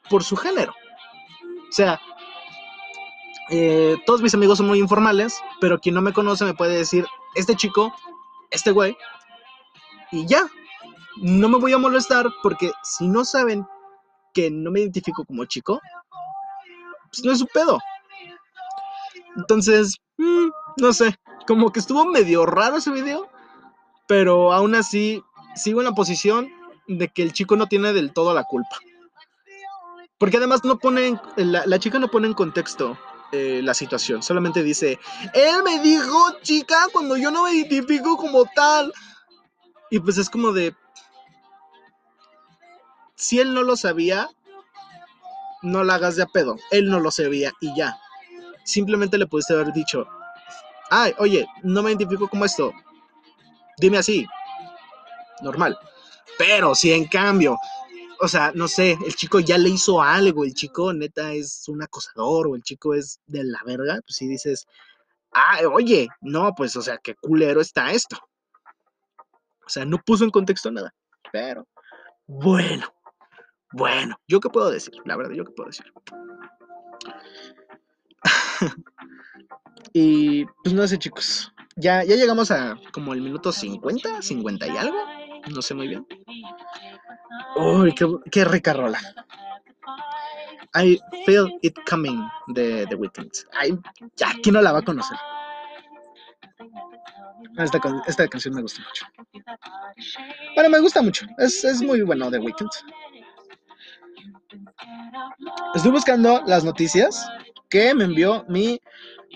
[0.10, 0.74] por su género.
[1.70, 2.00] O sea,
[3.50, 7.06] eh, todos mis amigos son muy informales, pero quien no me conoce me puede decir,
[7.36, 7.94] este chico,
[8.52, 8.98] este güey,
[10.12, 10.44] y ya.
[11.22, 13.66] No me voy a molestar porque si no saben
[14.34, 15.82] que no me identifico como chico,
[17.12, 17.80] pues no es su pedo.
[19.36, 20.48] Entonces, mm,
[20.78, 23.30] no sé, como que estuvo medio raro ese video,
[24.08, 25.24] pero aún así
[25.56, 26.50] sigo en la posición
[26.88, 28.78] de que el chico no tiene del todo la culpa.
[30.18, 32.98] Porque además no pone, la, chica no pone en contexto
[33.32, 35.00] eh, la situación, solamente dice,
[35.34, 38.92] él me dijo chica cuando yo no me identifico como tal.
[39.92, 40.76] Y pues es como de,
[43.16, 44.30] si él no lo sabía,
[45.62, 48.00] no la hagas de a pedo, él no lo sabía y ya.
[48.64, 50.08] Simplemente le pudiste haber dicho,
[50.90, 52.72] ay, oye, no me identifico como esto,
[53.78, 54.26] dime así,
[55.42, 55.78] normal.
[56.38, 57.58] Pero si en cambio,
[58.22, 61.82] o sea, no sé, el chico ya le hizo algo, el chico neta es un
[61.82, 64.68] acosador o el chico es de la verga, pues si dices,
[65.32, 68.18] ah, oye, no, pues, o sea, qué culero está esto.
[69.66, 70.94] O sea, no puso en contexto nada.
[71.32, 71.68] Pero,
[72.28, 72.92] bueno,
[73.72, 74.96] bueno, ¿yo qué puedo decir?
[75.06, 75.86] La verdad, ¿yo qué puedo decir?
[79.94, 81.54] y pues no sé, chicos.
[81.76, 84.98] Ya, ya llegamos a como el minuto 50, 50 y algo.
[85.48, 86.06] No sé muy bien.
[87.56, 89.00] Uy, qué, qué rica rola.
[90.76, 93.32] I Feel It Coming de The Weeknd.
[93.54, 93.78] Ay,
[94.44, 95.18] ¿quién no la va a conocer?
[97.58, 99.06] Esta, esta canción me gusta mucho.
[100.56, 101.26] Bueno, me gusta mucho.
[101.38, 102.70] Es, es muy bueno The Weeknd.
[105.74, 107.28] Estoy buscando las noticias
[107.70, 108.80] que me envió mi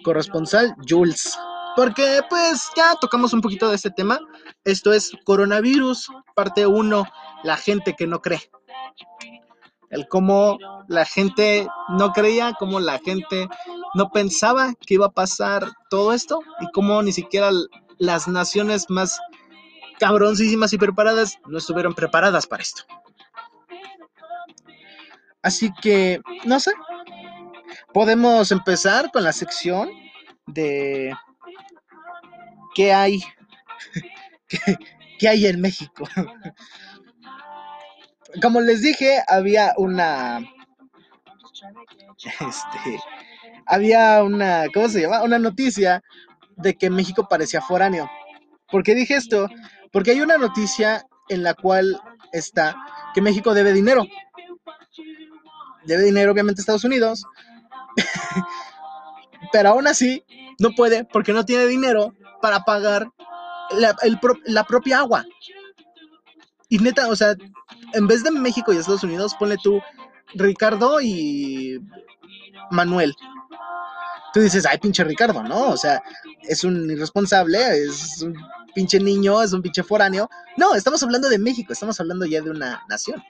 [0.03, 1.37] corresponsal Jules.
[1.75, 4.19] Porque pues ya tocamos un poquito de este tema.
[4.65, 7.05] Esto es coronavirus, parte 1,
[7.43, 8.49] la gente que no cree.
[9.89, 10.57] El cómo
[10.87, 13.47] la gente no creía, cómo la gente
[13.93, 17.51] no pensaba que iba a pasar todo esto y cómo ni siquiera
[17.99, 19.19] las naciones más
[19.99, 22.83] cabroncísimas y preparadas no estuvieron preparadas para esto.
[25.41, 26.71] Así que, no sé,
[27.93, 29.89] podemos empezar con la sección
[30.47, 31.13] de
[32.73, 33.21] qué hay,
[35.19, 36.07] qué, hay en México.
[38.41, 40.39] Como les dije, había una,
[42.25, 42.99] este,
[43.65, 45.23] había una, ¿cómo se llama?
[45.23, 46.03] Una noticia
[46.57, 48.09] de que México parecía foráneo.
[48.71, 49.47] ¿Por qué dije esto?
[49.91, 51.99] Porque hay una noticia en la cual
[52.31, 52.75] está
[53.13, 54.03] que México debe dinero.
[55.85, 57.25] Debe dinero obviamente Estados Unidos
[59.51, 60.23] Pero aún así,
[60.59, 63.09] no puede porque no tiene dinero para pagar
[63.75, 65.25] la, propia agua.
[66.69, 67.35] Y neta, o sea,
[67.93, 69.81] en vez de México y Estados Unidos, ponle tú
[70.33, 71.79] Ricardo y
[72.71, 73.13] Manuel.
[74.33, 75.69] Tú dices, ay, pinche Ricardo, ¿no?
[75.69, 76.01] O sea,
[76.41, 78.35] es un irresponsable, es un
[78.73, 80.29] pinche niño, es un pinche foráneo.
[80.57, 83.23] No, estamos hablando de México, estamos hablando ya de una nación.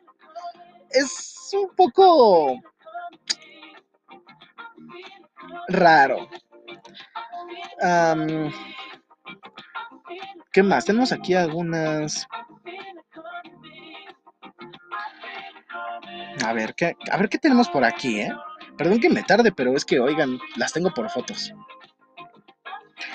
[0.89, 2.61] Es un poco
[5.67, 6.29] raro.
[10.51, 10.85] ¿Qué más?
[10.85, 12.27] Tenemos aquí algunas
[16.43, 18.33] A ver, ¿qué, a ver qué tenemos por aquí, ¿eh?
[18.77, 21.53] Perdón que me tarde, pero es que, oigan, las tengo por fotos.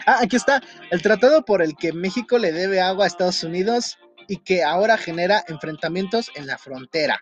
[0.06, 0.62] Ah, aquí está.
[0.90, 4.96] El tratado por el que México le debe agua a Estados Unidos y que ahora
[4.96, 7.20] genera enfrentamientos en la frontera.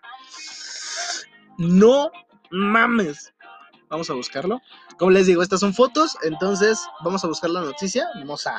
[1.57, 2.11] No
[2.51, 3.33] mames.
[3.89, 4.61] Vamos a buscarlo.
[4.97, 8.07] Como les digo, estas son fotos, entonces vamos a buscar la noticia.
[8.15, 8.57] Vamos a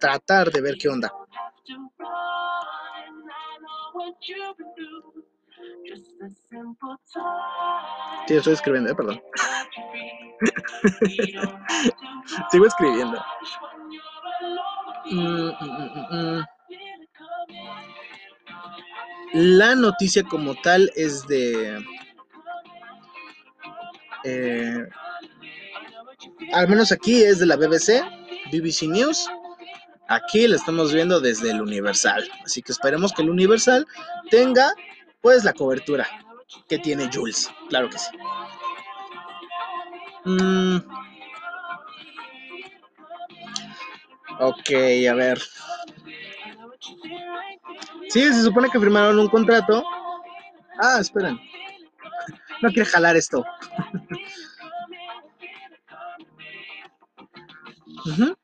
[0.00, 1.12] tratar de ver qué onda.
[8.26, 9.20] Sí, estoy escribiendo, eh, perdón.
[12.50, 13.22] Sigo escribiendo.
[15.10, 16.44] Mm, mm, mm,
[19.32, 21.82] La noticia como tal es de...
[24.24, 24.86] Eh,
[26.52, 28.02] al menos aquí es de la BBC,
[28.52, 29.28] BBC News.
[30.10, 32.28] Aquí la estamos viendo desde el Universal.
[32.44, 33.86] Así que esperemos que el Universal
[34.28, 34.74] tenga
[35.20, 36.04] pues la cobertura
[36.68, 38.10] que tiene Jules, claro que sí.
[40.24, 40.78] Mm.
[44.40, 44.70] Ok,
[45.08, 45.40] a ver.
[48.08, 49.84] Sí, se supone que firmaron un contrato.
[50.82, 51.38] Ah, esperen.
[52.62, 53.44] No quiere jalar esto.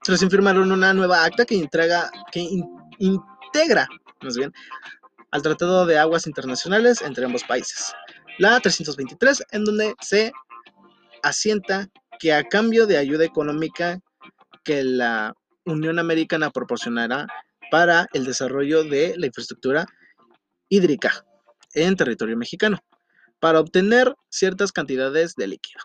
[0.02, 2.46] Se firmaron una nueva acta que entrega, que
[2.98, 3.88] integra,
[4.22, 4.52] más bien,
[5.30, 7.92] al Tratado de Aguas Internacionales entre ambos países,
[8.38, 10.32] la 323, en donde se
[11.22, 11.88] asienta
[12.18, 14.00] que a cambio de ayuda económica
[14.64, 15.34] que la
[15.64, 17.26] Unión Americana proporcionará
[17.70, 19.86] para el desarrollo de la infraestructura
[20.68, 21.24] hídrica
[21.74, 22.78] en territorio mexicano,
[23.38, 25.80] para obtener ciertas cantidades de líquido.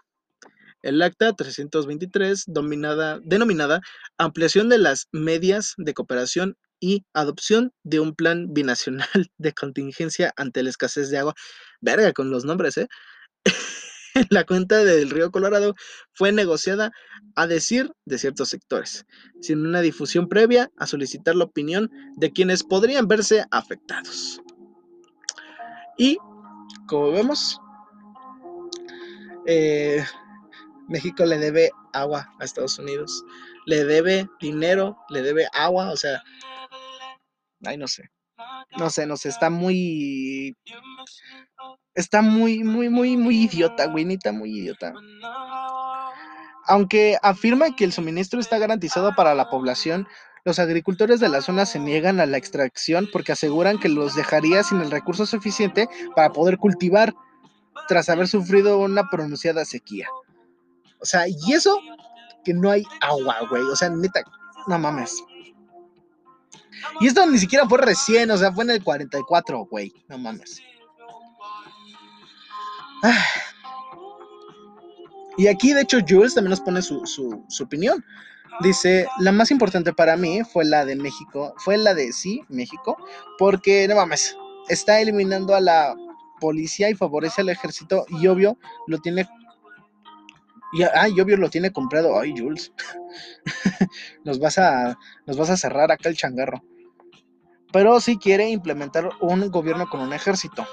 [0.81, 3.81] El Acta 323, denominada
[4.17, 9.07] Ampliación de las Medias de Cooperación y adopción de un plan binacional
[9.37, 11.35] de contingencia ante la escasez de agua.
[11.79, 12.87] Verga con los nombres, ¿eh?
[14.29, 15.75] la cuenta del río Colorado
[16.13, 16.91] fue negociada
[17.35, 19.05] a decir de ciertos sectores,
[19.41, 24.41] sin una difusión previa a solicitar la opinión de quienes podrían verse afectados.
[25.97, 26.17] Y,
[26.87, 27.59] como vemos,
[29.45, 30.03] eh,
[30.87, 33.23] México le debe agua a Estados Unidos,
[33.65, 36.21] le debe dinero, le debe agua, o sea,
[37.65, 38.09] Ay, no sé.
[38.77, 40.57] No sé, no sé, está muy.
[41.93, 44.93] Está muy, muy, muy, muy idiota, güey, muy idiota.
[46.65, 50.07] Aunque afirma que el suministro está garantizado para la población,
[50.45, 54.63] los agricultores de la zona se niegan a la extracción porque aseguran que los dejaría
[54.63, 57.13] sin el recurso suficiente para poder cultivar
[57.87, 60.07] tras haber sufrido una pronunciada sequía.
[61.01, 61.79] O sea, y eso
[62.43, 63.63] que no hay agua, güey.
[63.63, 64.23] O sea, neta,
[64.67, 65.23] no mames.
[66.99, 69.93] Y esto ni siquiera fue recién, o sea, fue en el 44, güey.
[70.07, 70.61] No mames.
[73.03, 73.25] Ah.
[75.37, 78.03] Y aquí, de hecho, Jules también nos pone su, su, opinión.
[78.61, 82.97] Dice, la más importante para mí fue la de México, fue la de sí, México,
[83.39, 84.35] porque, no mames,
[84.69, 85.95] está eliminando a la
[86.39, 89.27] policía y favorece al ejército y obvio lo tiene
[90.71, 92.19] y, ah, obvio lo tiene comprado.
[92.19, 92.71] Ay, Jules.
[94.23, 96.63] nos, vas a, nos vas a cerrar acá el changarro.
[97.71, 100.65] Pero sí quiere implementar un gobierno con un ejército.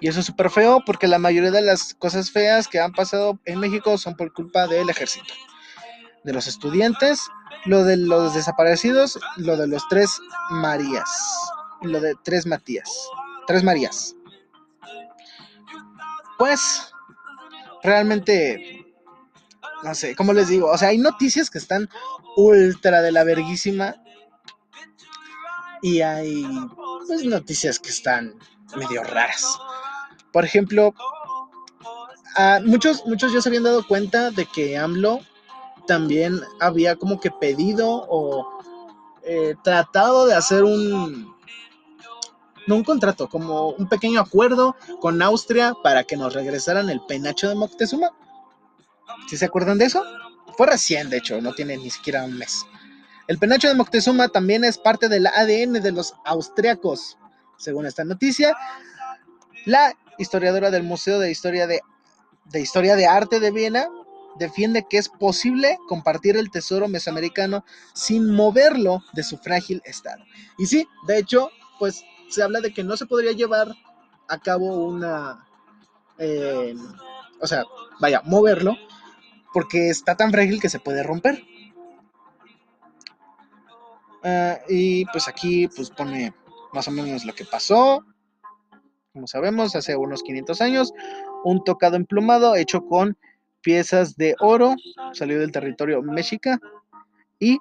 [0.00, 3.38] Y eso es súper feo porque la mayoría de las cosas feas que han pasado
[3.44, 5.32] en México son por culpa del ejército.
[6.24, 7.20] De los estudiantes,
[7.64, 10.10] lo de los desaparecidos, lo de los tres
[10.50, 11.10] Marías.
[11.80, 12.90] Y lo de tres Matías.
[13.46, 14.14] Tres Marías.
[16.38, 16.92] Pues,
[17.82, 18.75] realmente
[19.82, 20.70] no sé, ¿cómo les digo?
[20.70, 21.88] O sea, hay noticias que están
[22.36, 23.96] ultra de la verguísima
[25.82, 26.44] y hay
[27.06, 28.34] pues, noticias que están
[28.76, 29.58] medio raras.
[30.32, 30.94] Por ejemplo,
[32.64, 35.20] muchos, muchos ya se habían dado cuenta de que AMLO
[35.86, 38.60] también había como que pedido o
[39.22, 41.34] eh, tratado de hacer un,
[42.66, 47.48] no un contrato, como un pequeño acuerdo con Austria para que nos regresaran el penacho
[47.48, 48.10] de Moctezuma.
[49.28, 50.02] ¿Sí se acuerdan de eso?
[50.56, 52.64] Fue recién, de hecho, no tiene ni siquiera un mes.
[53.26, 57.18] El penacho de Moctezuma también es parte del ADN de los austriacos.
[57.58, 58.56] Según esta noticia,
[59.64, 61.80] la historiadora del Museo de Historia de,
[62.44, 63.88] de Historia de Arte de Viena
[64.38, 67.64] defiende que es posible compartir el tesoro mesoamericano
[67.94, 70.22] sin moverlo de su frágil estado.
[70.58, 73.74] Y sí, de hecho, pues se habla de que no se podría llevar
[74.28, 75.46] a cabo una,
[76.18, 76.74] eh,
[77.40, 77.64] o sea,
[78.00, 78.76] vaya, moverlo,
[79.56, 81.42] porque está tan frágil que se puede romper.
[84.22, 86.34] Ah, y pues aquí pues pone
[86.74, 88.04] más o menos lo que pasó.
[89.14, 90.92] Como sabemos, hace unos 500 años,
[91.42, 93.16] un tocado emplumado hecho con
[93.62, 94.74] piezas de oro
[95.14, 96.58] salió del territorio mexica
[97.38, 97.58] y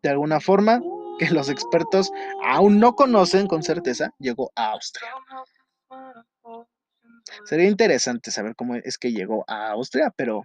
[0.00, 0.80] de alguna forma
[1.18, 2.12] que los expertos
[2.44, 5.10] aún no conocen con certeza, llegó a Austria.
[7.44, 10.44] Sería interesante saber cómo es que llegó a Austria, pero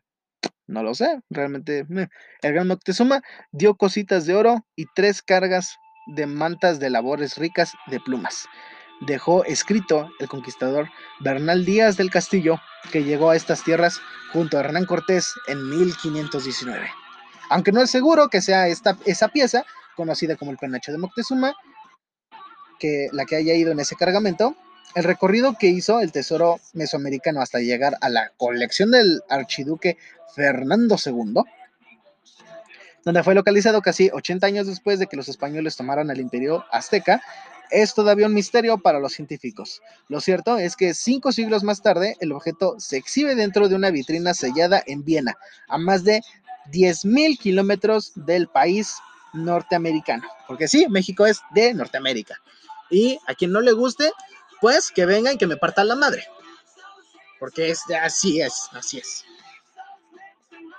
[0.68, 1.22] no lo sé.
[1.30, 3.22] Realmente, el gran Moctezuma
[3.52, 5.78] dio cositas de oro y tres cargas
[6.08, 8.48] de mantas de labores ricas de plumas
[9.02, 12.60] dejó escrito el conquistador Bernal Díaz del Castillo,
[12.92, 14.02] que llegó a estas tierras
[14.34, 16.88] junto a Hernán Cortés en 1519.
[17.50, 19.66] Aunque no es seguro que sea esta, esa pieza,
[19.96, 21.54] conocida como el penacho de Moctezuma,
[22.80, 24.56] que la que haya ido en ese cargamento,
[24.96, 29.98] el recorrido que hizo el tesoro mesoamericano hasta llegar a la colección del archiduque
[30.36, 31.44] Fernando II,
[33.04, 37.22] donde fue localizado casi 80 años después de que los españoles tomaran el imperio azteca,
[37.70, 39.82] es todavía un misterio para los científicos.
[40.08, 43.92] Lo cierto es que cinco siglos más tarde el objeto se exhibe dentro de una
[43.92, 46.22] vitrina sellada en Viena, a más de
[46.72, 48.96] 10.000 kilómetros del país
[49.34, 50.28] norteamericano.
[50.48, 52.36] Porque sí, México es de Norteamérica.
[52.90, 54.12] Y a quien no le guste,
[54.62, 56.26] pues que venga y que me partan la madre.
[57.40, 59.26] Porque es, así es, así es.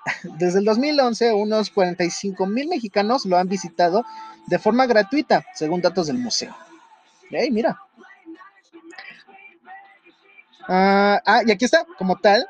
[0.39, 4.05] Desde el 2011, unos 45 mil mexicanos lo han visitado
[4.47, 6.57] de forma gratuita, según datos del museo.
[7.31, 7.81] ¡Ey, mira!
[10.66, 12.47] Ah, ah, y aquí está, como tal,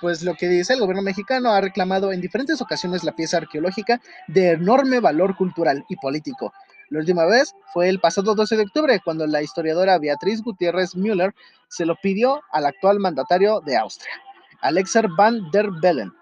[0.00, 4.00] pues lo que dice el gobierno mexicano ha reclamado en diferentes ocasiones la pieza arqueológica
[4.26, 6.52] de enorme valor cultural y político.
[6.90, 11.34] La última vez fue el pasado 12 de octubre, cuando la historiadora Beatriz Gutiérrez Müller
[11.68, 14.14] se lo pidió al actual mandatario de Austria,
[14.62, 16.12] Alexer van der Bellen.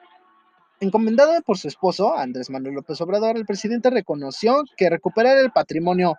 [0.80, 6.18] Encomendado por su esposo, Andrés Manuel López Obrador, el presidente reconoció que recuperar el patrimonio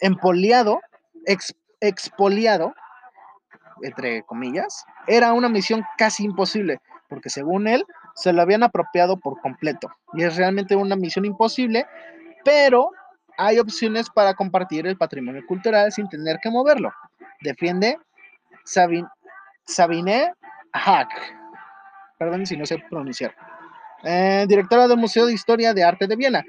[0.00, 0.80] empoliado,
[1.80, 2.74] expoliado,
[3.82, 7.84] entre comillas, era una misión casi imposible, porque según él,
[8.14, 9.88] se lo habían apropiado por completo.
[10.14, 11.86] Y es realmente una misión imposible,
[12.44, 12.90] pero
[13.38, 16.92] hay opciones para compartir el patrimonio cultural sin tener que moverlo.
[17.40, 17.98] Defiende
[18.64, 20.32] Sabine
[20.72, 21.08] Hack.
[22.18, 23.34] Perdón si no sé pronunciar.
[24.04, 26.44] Eh, directora del Museo de Historia de Arte de Viena,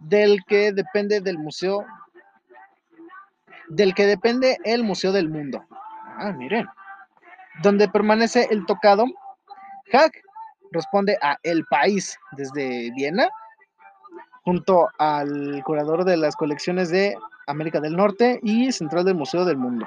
[0.00, 1.84] del que depende del Museo
[3.68, 5.64] del que depende el Museo del Mundo.
[6.18, 6.66] Ah, miren.
[7.62, 9.06] Donde permanece el tocado.
[9.92, 10.22] Hack
[10.72, 13.28] responde a El País desde Viena,
[14.46, 17.14] junto al curador de las colecciones de
[17.46, 19.86] América del Norte y central del Museo del Mundo,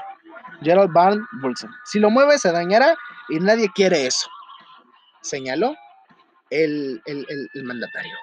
[0.62, 1.72] Gerald Van Bolson.
[1.86, 2.96] Si lo mueve se dañará
[3.30, 4.30] y nadie quiere eso,
[5.22, 5.74] señaló
[6.52, 8.14] el, el mandatario.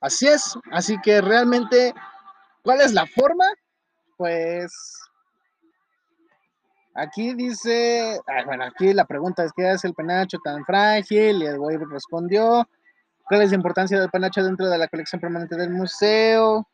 [0.00, 1.92] Así es, así que realmente
[2.66, 3.44] ¿Cuál es la forma?
[4.16, 4.72] Pues
[6.94, 11.44] aquí dice, bueno, aquí la pregunta es ¿qué hace el penacho tan frágil?
[11.44, 12.68] Y el güey respondió,
[13.26, 16.68] ¿cuál es la importancia del penacho dentro de la colección permanente del museo?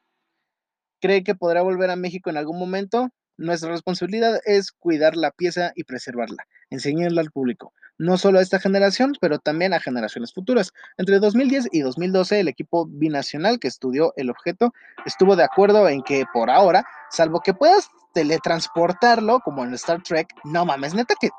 [1.00, 3.10] ¿Cree que podrá volver a México en algún momento?
[3.36, 7.72] Nuestra responsabilidad es cuidar la pieza y preservarla, enseñarla al público
[8.02, 10.72] no solo a esta generación, pero también a generaciones futuras.
[10.98, 14.72] Entre 2010 y 2012, el equipo binacional que estudió el objeto
[15.06, 20.28] estuvo de acuerdo en que por ahora, salvo que puedas teletransportarlo, como en Star Trek,
[20.44, 21.30] no mames, neta que,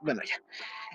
[0.00, 0.36] bueno ya,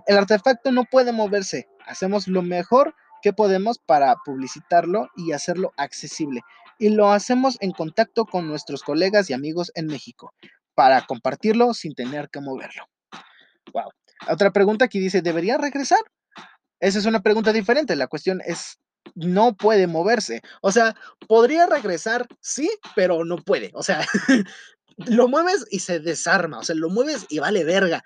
[0.08, 1.68] el artefacto no puede moverse.
[1.86, 6.42] Hacemos lo mejor que podemos para publicitarlo y hacerlo accesible.
[6.78, 10.34] Y lo hacemos en contacto con nuestros colegas y amigos en México,
[10.76, 12.84] para compartirlo sin tener que moverlo.
[13.74, 13.92] Wow.
[14.30, 16.00] Otra pregunta aquí dice, ¿debería regresar?
[16.80, 17.96] Esa es una pregunta diferente.
[17.96, 18.78] La cuestión es,
[19.16, 20.42] no puede moverse.
[20.62, 20.96] O sea,
[21.28, 23.72] podría regresar, sí, pero no puede.
[23.74, 24.06] O sea,
[24.98, 26.60] lo mueves y se desarma.
[26.60, 28.04] O sea, lo mueves y vale verga.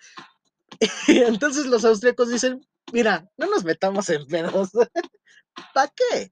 [1.08, 2.62] Entonces los austríacos dicen,
[2.92, 4.70] mira, no nos metamos en pedos.
[5.74, 6.32] ¿Para qué?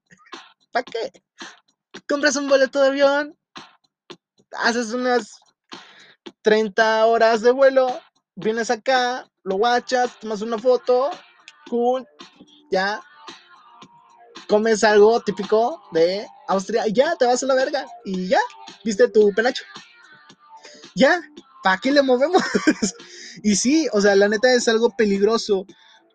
[0.72, 1.12] ¿Para qué?
[2.08, 3.38] Compras un boleto de avión,
[4.52, 5.40] haces unas
[6.42, 8.00] 30 horas de vuelo,
[8.36, 11.10] vienes acá, lo guachas, tomas una foto
[11.70, 12.08] cool,
[12.72, 13.02] ya.
[14.48, 17.86] Comes algo típico de Austria y ya te vas a la verga.
[18.06, 18.40] Y ya,
[18.84, 19.64] viste tu penacho.
[20.96, 21.20] Ya,
[21.64, 22.44] ¿para qué le movemos?
[23.44, 25.66] y sí, o sea, la neta es algo peligroso.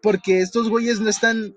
[0.02, 1.54] Porque estos güeyes no están.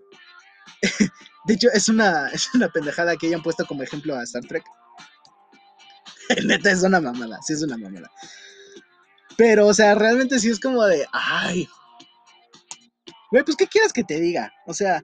[1.46, 4.64] de hecho, es una, es una pendejada que hayan puesto como ejemplo a Star Trek.
[6.46, 8.10] neta es una mamada, sí es una mamada.
[9.38, 11.68] Pero, o sea, realmente sí es como de, ay.
[13.32, 14.54] Güey, pues, ¿qué quieres que te diga?
[14.68, 15.04] O sea.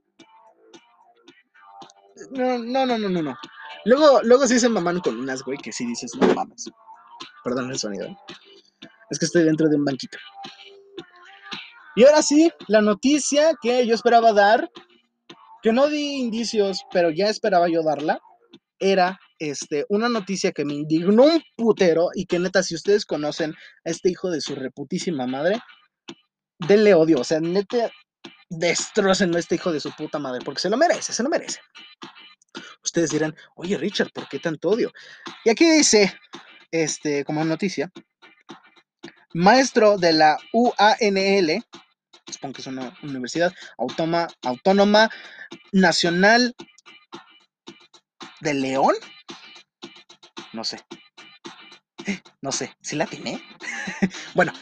[2.32, 3.38] No, no, no, no, no.
[3.86, 6.70] Luego, luego sí se maman con unas, güey, que sí dices, no mames.
[7.44, 8.08] Perdón el sonido.
[9.10, 10.18] Es que estoy dentro de un banquito.
[12.00, 14.72] Y ahora sí, la noticia que yo esperaba dar,
[15.62, 18.22] que no di indicios, pero ya esperaba yo darla,
[18.80, 23.54] era este, una noticia que me indignó un putero y que neta, si ustedes conocen
[23.84, 25.60] a este hijo de su reputísima madre,
[26.58, 27.92] denle odio, o sea, neta,
[28.50, 31.60] destrocen a este hijo de su puta madre, porque se lo merece, se lo merece.
[32.82, 34.94] Ustedes dirán, oye Richard, ¿por qué tanto odio?
[35.44, 36.18] Y aquí dice,
[36.72, 37.92] este, como noticia,
[39.34, 41.62] maestro de la UANL,
[42.32, 45.10] supongo que es una universidad autónoma, autónoma
[45.72, 46.56] nacional
[48.42, 48.96] de León.
[50.54, 50.80] No sé.
[52.42, 53.42] No sé, ¿sí la tiene?
[54.34, 54.54] bueno,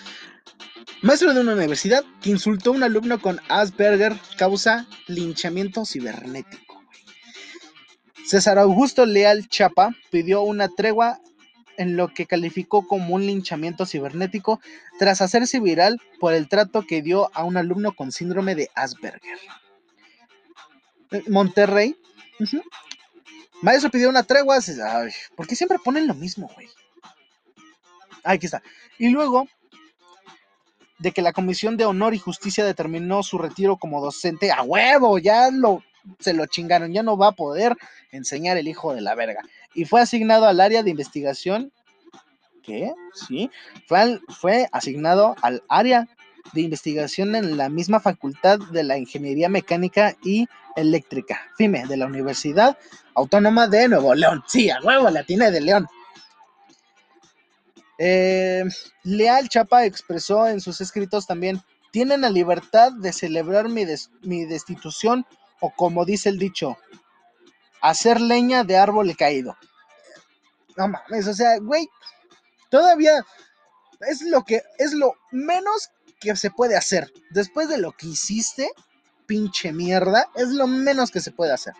[1.01, 6.83] maestro de una universidad que insultó a un alumno con Asperger causa linchamiento cibernético.
[8.25, 11.21] César Augusto Leal Chapa pidió una tregua
[11.77, 14.59] en lo que calificó como un linchamiento cibernético
[14.99, 19.37] tras hacerse viral por el trato que dio a un alumno con síndrome de Asperger.
[21.11, 21.95] Eh, Monterrey.
[23.61, 24.57] Maestro pidió una tregua.
[24.57, 26.67] Ay, ¿Por qué siempre ponen lo mismo, güey?
[28.23, 28.61] aquí está.
[28.97, 29.47] Y luego
[30.99, 35.19] de que la Comisión de Honor y Justicia determinó su retiro como docente, a huevo,
[35.19, 35.83] ya lo
[36.19, 37.75] se lo chingaron, ya no va a poder
[38.11, 39.41] enseñar el hijo de la verga.
[39.77, 41.71] Y fue asignado al área de investigación.
[42.63, 42.91] ¿Qué?
[43.13, 43.51] Sí,
[43.85, 46.07] fue, fue asignado al área
[46.53, 52.07] de investigación en la misma facultad de la Ingeniería Mecánica y Eléctrica, FIME, de la
[52.07, 52.75] Universidad
[53.13, 54.43] Autónoma de Nuevo León.
[54.47, 55.85] Sí, a huevo, la tiene de León.
[57.99, 58.63] Eh,
[59.03, 61.61] Leal Chapa expresó en sus escritos también,
[61.91, 63.85] tienen la libertad de celebrar mi,
[64.23, 65.27] mi destitución
[65.59, 66.79] o como dice el dicho,
[67.89, 69.57] hacer leña de árbol caído.
[70.75, 71.89] No mames, o sea, güey,
[72.69, 73.25] todavía
[74.01, 77.11] es lo que es lo menos que se puede hacer.
[77.31, 78.69] Después de lo que hiciste,
[79.25, 81.73] pinche mierda, es lo menos que se puede hacer.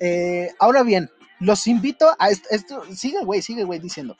[0.00, 1.10] Eh, ahora bien,
[1.40, 4.16] los invito a esto, sigue güey, sigue güey diciendo.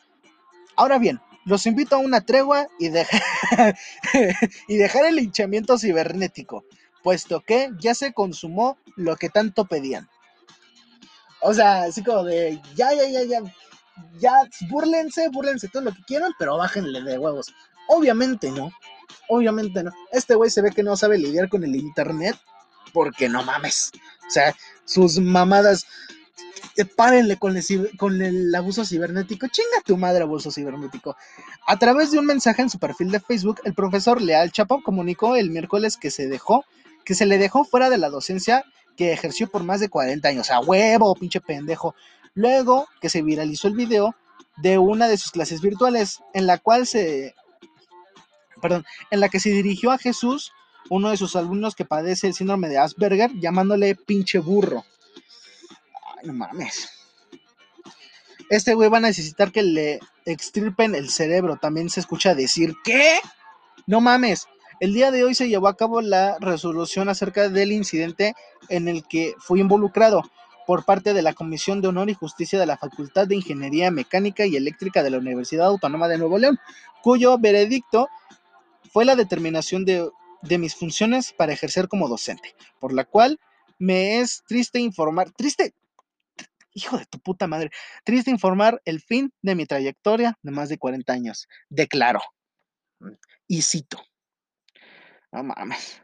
[0.76, 2.88] Ahora bien, los invito a una tregua y,
[4.68, 6.64] y dejar el hinchamiento cibernético
[7.08, 10.06] puesto que ya se consumó lo que tanto pedían.
[11.40, 13.40] O sea, así como de, ya, ya, ya, ya,
[14.18, 14.32] ya,
[14.68, 17.54] burlense, burlense todo lo que quieran, pero bájenle de huevos.
[17.88, 18.70] Obviamente no,
[19.26, 19.90] obviamente no.
[20.12, 22.36] Este güey se ve que no sabe lidiar con el internet,
[22.92, 23.90] porque no mames.
[24.26, 24.54] O sea,
[24.84, 25.86] sus mamadas,
[26.76, 27.64] eh, párenle con el,
[27.96, 29.46] con el abuso cibernético.
[29.48, 31.16] Chinga tu madre, abuso cibernético.
[31.66, 35.36] A través de un mensaje en su perfil de Facebook, el profesor Leal Chapo comunicó
[35.36, 36.66] el miércoles que se dejó
[37.08, 40.46] que se le dejó fuera de la docencia que ejerció por más de 40 años.
[40.46, 41.94] Sea, huevo, pinche pendejo.
[42.34, 44.14] Luego que se viralizó el video
[44.58, 47.34] de una de sus clases virtuales en la cual se
[48.60, 50.52] perdón, en la que se dirigió a Jesús,
[50.90, 54.84] uno de sus alumnos que padece el síndrome de Asperger, llamándole pinche burro.
[56.18, 56.90] Ay, no mames.
[58.50, 61.56] Este güey va a necesitar que le extirpen el cerebro.
[61.56, 63.18] También se escucha decir, ¿qué?
[63.86, 64.46] No mames.
[64.80, 68.34] El día de hoy se llevó a cabo la resolución acerca del incidente
[68.68, 70.22] en el que fue involucrado
[70.68, 74.46] por parte de la Comisión de Honor y Justicia de la Facultad de Ingeniería Mecánica
[74.46, 76.60] y Eléctrica de la Universidad Autónoma de Nuevo León,
[77.02, 78.08] cuyo veredicto
[78.92, 80.10] fue la determinación de,
[80.58, 83.40] mis funciones para ejercer como docente, por la cual
[83.78, 85.74] me es triste informar, triste,
[86.72, 87.70] hijo de tu puta madre,
[88.04, 92.20] triste informar el fin de mi trayectoria de más de 40 años, declaró.
[93.48, 93.98] Y cito.
[95.32, 96.00] No mames.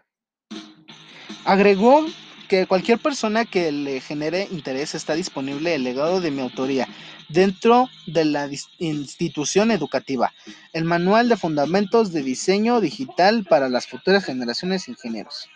[1.45, 2.05] Agregó
[2.49, 6.87] que cualquier persona que le genere interés está disponible el legado de mi autoría
[7.29, 8.49] dentro de la
[8.79, 10.33] institución educativa,
[10.73, 15.49] el manual de fundamentos de diseño digital para las futuras generaciones de ingenieros.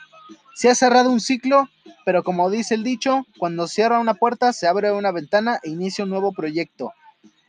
[0.54, 1.68] Se ha cerrado un ciclo,
[2.04, 6.04] pero como dice el dicho, cuando cierra una puerta se abre una ventana e inicia
[6.04, 6.92] un nuevo proyecto.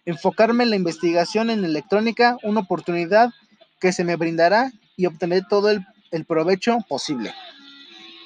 [0.05, 3.31] Enfocarme en la investigación en electrónica, una oportunidad
[3.79, 7.33] que se me brindará y obtener todo el el provecho posible.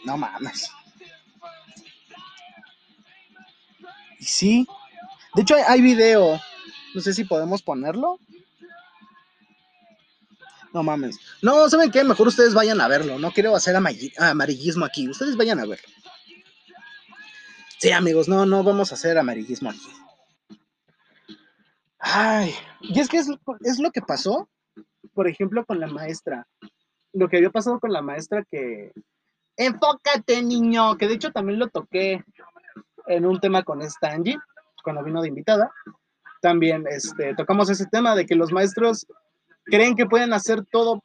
[0.05, 0.71] No mames.
[4.19, 4.67] Y sí.
[5.35, 6.39] De hecho, hay, video.
[6.93, 8.19] No sé si podemos ponerlo.
[10.73, 11.19] No mames.
[11.41, 12.03] No, ¿saben qué?
[12.03, 13.19] Mejor ustedes vayan a verlo.
[13.19, 15.07] No quiero hacer amarillismo aquí.
[15.07, 15.87] Ustedes vayan a verlo.
[17.83, 19.91] Sí, amigos, no, no vamos a hacer amarillismo aquí.
[21.99, 23.27] Ay, y es que es,
[23.61, 24.49] es lo que pasó,
[25.13, 26.47] por ejemplo, con la maestra.
[27.13, 28.91] Lo que había pasado con la maestra que...
[29.55, 32.23] Enfócate, niño, que de hecho también lo toqué
[33.07, 34.37] en un tema con esta Angie,
[34.83, 35.71] cuando vino de invitada.
[36.41, 39.05] También este, tocamos ese tema de que los maestros
[39.65, 41.01] creen que pueden hacer todo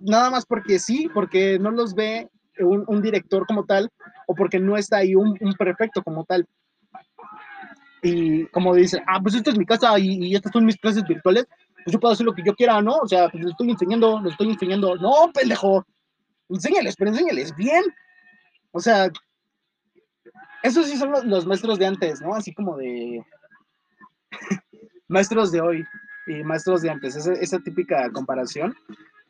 [0.00, 2.28] nada más porque sí, porque no los ve
[2.60, 3.88] un, director como tal
[4.26, 6.46] o porque no está ahí un, un, prefecto como tal.
[8.02, 11.04] Y como dice, ah, pues esto es mi casa y, y, estas son mis clases
[11.06, 11.46] virtuales,
[11.88, 12.98] pues yo puedo hacer lo que yo quiera, ¿no?
[12.98, 14.94] O sea, pues les estoy enseñando, les estoy enseñando.
[14.96, 15.86] No, pendejo,
[16.50, 17.82] enséñales, pero enséñales bien.
[18.72, 19.10] O sea,
[20.62, 22.34] esos sí son los, maestros de antes, ¿no?
[22.34, 23.24] Así como de
[25.08, 25.82] maestros de hoy
[26.26, 28.76] y maestros de antes, esa, típica comparación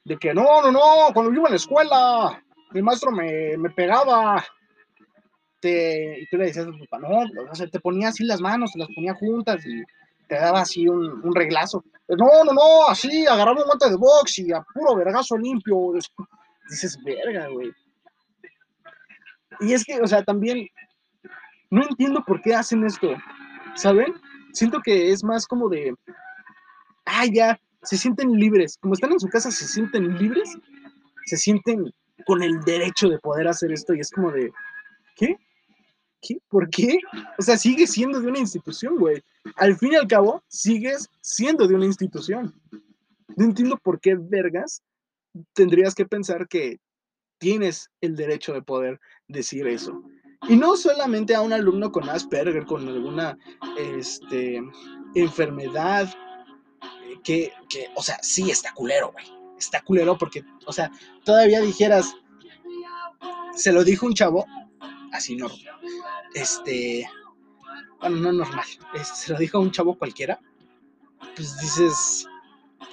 [0.04, 0.80] de que no, no, no,
[1.14, 2.42] cuando yo iba a la escuela,
[2.72, 4.44] mi maestro me, me pegaba.
[5.60, 8.40] Te, y tú le decías a tu papá, no, o sea, te ponía así las
[8.40, 9.84] manos, te las ponía juntas y
[10.26, 11.84] te daba así un, un reglazo.
[12.08, 15.92] No, no, no, así, agarraba un guante de box y a puro vergazo limpio.
[16.70, 17.70] Dices, verga, güey.
[19.60, 20.68] Y es que, o sea, también
[21.70, 23.08] no entiendo por qué hacen esto,
[23.74, 24.14] ¿saben?
[24.52, 25.94] Siento que es más como de,
[27.04, 28.78] ah, ya, se sienten libres.
[28.80, 30.56] Como están en su casa, se sienten libres,
[31.26, 31.92] se sienten
[32.26, 34.50] con el derecho de poder hacer esto y es como de,
[35.14, 35.36] ¿qué?
[36.20, 36.40] ¿Qué?
[36.48, 36.98] ¿Por qué?
[37.38, 39.22] O sea, sigues siendo de una institución, güey.
[39.56, 42.54] Al fin y al cabo, sigues siendo de una institución.
[43.36, 44.82] No entiendo por qué, vergas,
[45.52, 46.80] tendrías que pensar que
[47.38, 50.02] tienes el derecho de poder decir eso.
[50.48, 53.38] Y no solamente a un alumno con Asperger, con alguna
[53.78, 54.60] este,
[55.14, 56.12] enfermedad,
[57.22, 60.90] que, que, o sea, sí está culero, güey está culero porque, o sea,
[61.24, 62.14] todavía dijeras,
[63.54, 64.46] se lo dijo un chavo,
[65.12, 65.48] así no,
[66.34, 67.08] este,
[68.00, 68.66] bueno, no normal,
[69.02, 70.40] se lo dijo a un chavo cualquiera,
[71.34, 72.26] pues dices,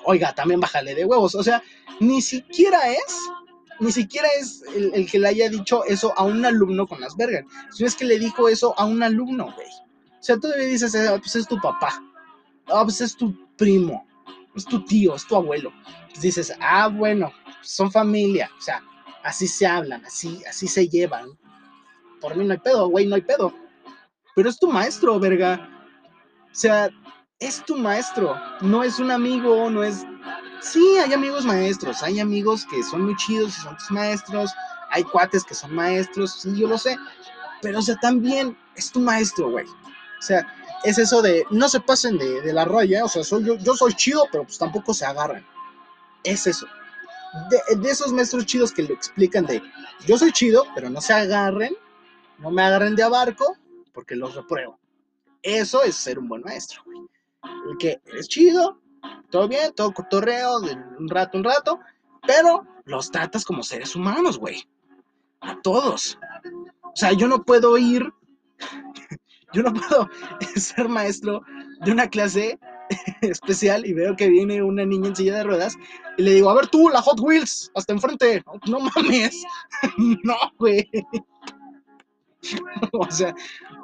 [0.04, 1.62] oiga, también bájale de huevos, o sea,
[2.00, 3.30] ni siquiera es,
[3.80, 7.46] ni siquiera es el, que le haya dicho eso a un alumno con las vergas,
[7.72, 9.68] sino es que le dijo eso a un alumno, güey.
[9.68, 12.02] O sea, todavía dices, ah, pues es tu papá,
[12.68, 14.08] ah, pues es tu primo,
[14.56, 15.72] es tu tío, es tu abuelo.
[16.10, 18.84] Pues dices, ah, bueno, son familia, o sea,
[19.24, 21.30] así se hablan, así, así se llevan.
[22.22, 23.54] Por mí no hay pedo, güey, no hay pedo.
[24.36, 25.70] Pero es tu maestro, verga.
[26.44, 26.90] O sea,
[27.40, 30.06] es tu maestro, no es un amigo, no es...
[30.62, 34.52] Sí, hay amigos maestros, hay amigos que son muy chidos y son tus maestros,
[34.90, 36.98] hay cuates que son maestros, sí, yo lo sé,
[37.62, 39.66] pero o sea, también es tu maestro, güey.
[39.66, 40.48] O sea,
[40.84, 43.94] es eso de no se pasen de, la raya, o sea, soy yo, yo soy
[43.94, 45.46] chido, pero pues tampoco se agarran.
[46.24, 46.66] Es eso.
[47.50, 49.62] De, esos maestros chidos que le explican de
[50.08, 51.76] yo soy chido, pero no se agarren,
[52.40, 53.58] no me agarren de abarco,
[53.94, 54.80] porque los repruebo.
[55.42, 56.82] Eso es ser un buen maestro,
[57.70, 58.82] El que es chido,
[59.30, 61.80] todo bien, todo cotorreo, de un rato, un rato,
[62.26, 64.68] pero los tratas como seres humanos, güey.
[65.42, 66.18] A todos.
[66.82, 68.12] O sea, yo no puedo ir
[69.54, 70.10] yo no puedo
[70.56, 71.42] ser maestro
[71.84, 72.60] de una clase
[73.22, 75.76] especial y veo que viene una niña en silla de ruedas
[76.18, 78.44] y le digo, a ver tú, la Hot Wheels, hasta enfrente.
[78.68, 79.44] No, mames.
[79.98, 80.88] no, güey.
[82.94, 83.34] o sea,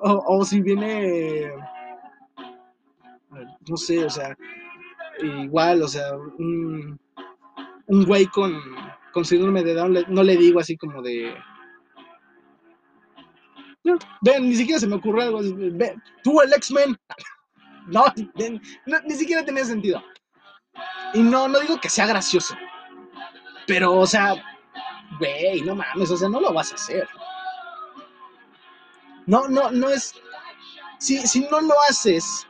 [0.02, 1.52] o, si viene,
[3.68, 4.36] no sé, o sea,
[5.22, 7.00] igual, o sea, un,
[7.88, 8.60] güey con,
[9.14, 11.34] con síndrome de Down, no le digo así como de,
[14.22, 15.40] Ven, ni siquiera se me ocurrió algo.
[15.42, 16.98] Ven, tú el X-Men.
[17.88, 18.06] No,
[19.06, 20.04] ni siquiera tenía sentido.
[21.16, 22.56] Y no, no digo que sea gracioso.
[23.66, 24.36] Pero, o sea,
[25.18, 27.10] güey, no mames, o sea, no lo vas a hacer.
[29.32, 30.14] No, no, no es.
[31.00, 32.46] Si, si no lo haces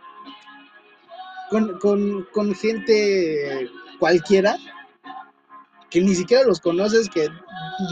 [1.51, 4.57] con, con, con gente cualquiera,
[5.91, 7.29] que ni siquiera los conoces, que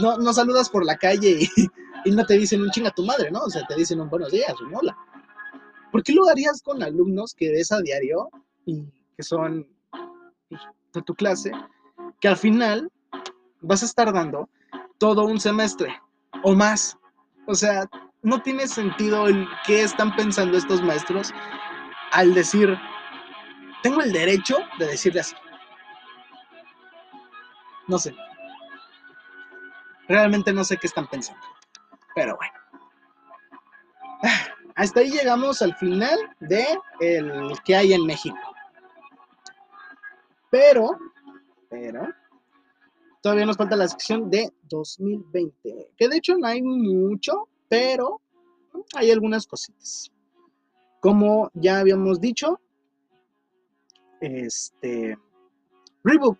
[0.02, 1.46] no, no saludas por la calle y,
[2.04, 3.42] y no te dicen un chinga tu madre, ¿no?
[3.42, 4.98] O sea, te dicen un buenos días, un hola.
[5.92, 8.28] ¿Por qué lo harías con alumnos que ves a diario
[8.66, 8.86] y
[9.16, 9.68] que son
[10.92, 11.52] de tu clase,
[12.20, 12.90] que al final
[13.60, 14.48] vas a estar dando
[14.98, 15.94] todo un semestre
[16.42, 16.98] o más?
[17.46, 17.88] O sea,
[18.22, 21.32] no tiene sentido el qué están pensando estos maestros
[22.12, 22.76] al decir,
[23.82, 25.34] tengo el derecho de decirle así.
[27.86, 28.14] No sé.
[30.08, 31.40] Realmente no sé qué están pensando.
[32.14, 32.52] Pero bueno.
[34.76, 36.66] Hasta ahí llegamos al final de
[37.00, 38.38] el que hay en México.
[40.50, 40.98] Pero,
[41.68, 42.08] pero,
[43.22, 45.92] todavía nos falta la sección de 2020.
[45.96, 48.20] Que de hecho no hay mucho, pero
[48.94, 50.12] hay algunas cositas.
[51.00, 52.60] Como ya habíamos dicho,
[54.20, 55.16] este
[56.04, 56.38] Reebok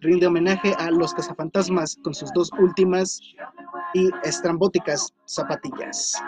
[0.00, 3.20] rinde homenaje a los cazafantasmas con sus dos últimas
[3.94, 6.20] y estrambóticas zapatillas.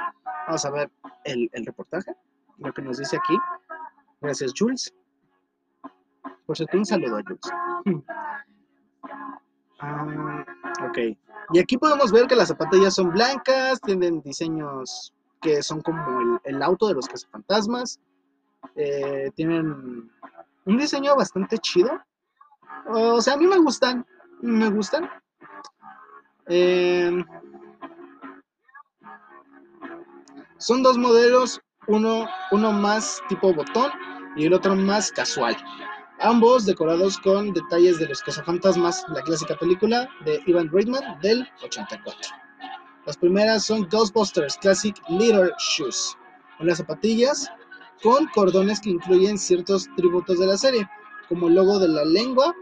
[0.46, 0.90] Vamos a ver
[1.24, 2.12] el, reportaje,
[2.58, 3.36] lo que nos dice aquí.
[4.20, 4.94] Gracias, Jules.
[6.46, 8.02] Por cierto, un saludo a Jules.
[9.80, 10.44] Ah,
[10.86, 10.98] ok.
[11.52, 16.62] Y aquí podemos ver que las zapatillas son blancas, tienen diseños que son como el,
[16.62, 18.00] auto de los cazafantasmas.
[18.76, 20.10] Eh, tienen
[20.64, 21.90] un diseño bastante chido.
[22.88, 24.06] O sea, a mí me gustan.
[24.40, 25.10] Me gustan.
[26.46, 27.24] Eh,
[30.58, 33.90] son dos modelos, uno, uno más tipo botón
[34.36, 35.56] y el otro más casual.
[36.20, 42.30] Ambos decorados con detalles de los cazafantasmas, la clásica película de Ivan Reitman del 84.
[43.04, 46.16] Las primeras son Ghostbusters Classic Little Shoes,
[46.60, 47.50] unas zapatillas
[48.02, 50.88] con cordones que incluyen ciertos tributos de la serie,
[51.28, 52.54] como el logo de la lengua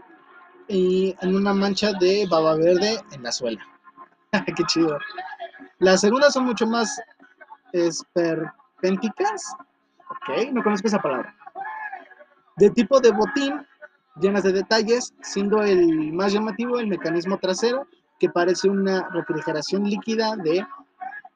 [0.67, 3.61] y en una mancha de baba verde en la suela.
[4.45, 4.97] ¡Qué chido!
[5.79, 6.99] Las segundas son mucho más
[7.71, 9.55] esperpénticas.
[10.09, 11.35] Ok, no conozco esa palabra.
[12.57, 13.65] De tipo de botín,
[14.19, 17.87] llenas de detalles, siendo el más llamativo el mecanismo trasero
[18.19, 20.65] que parece una refrigeración líquida de,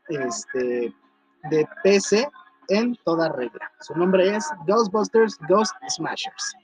[0.10, 0.94] este,
[1.50, 2.30] de PC
[2.70, 3.72] en toda regla.
[3.82, 6.56] Su nombre es Ghostbusters Ghost Smashers.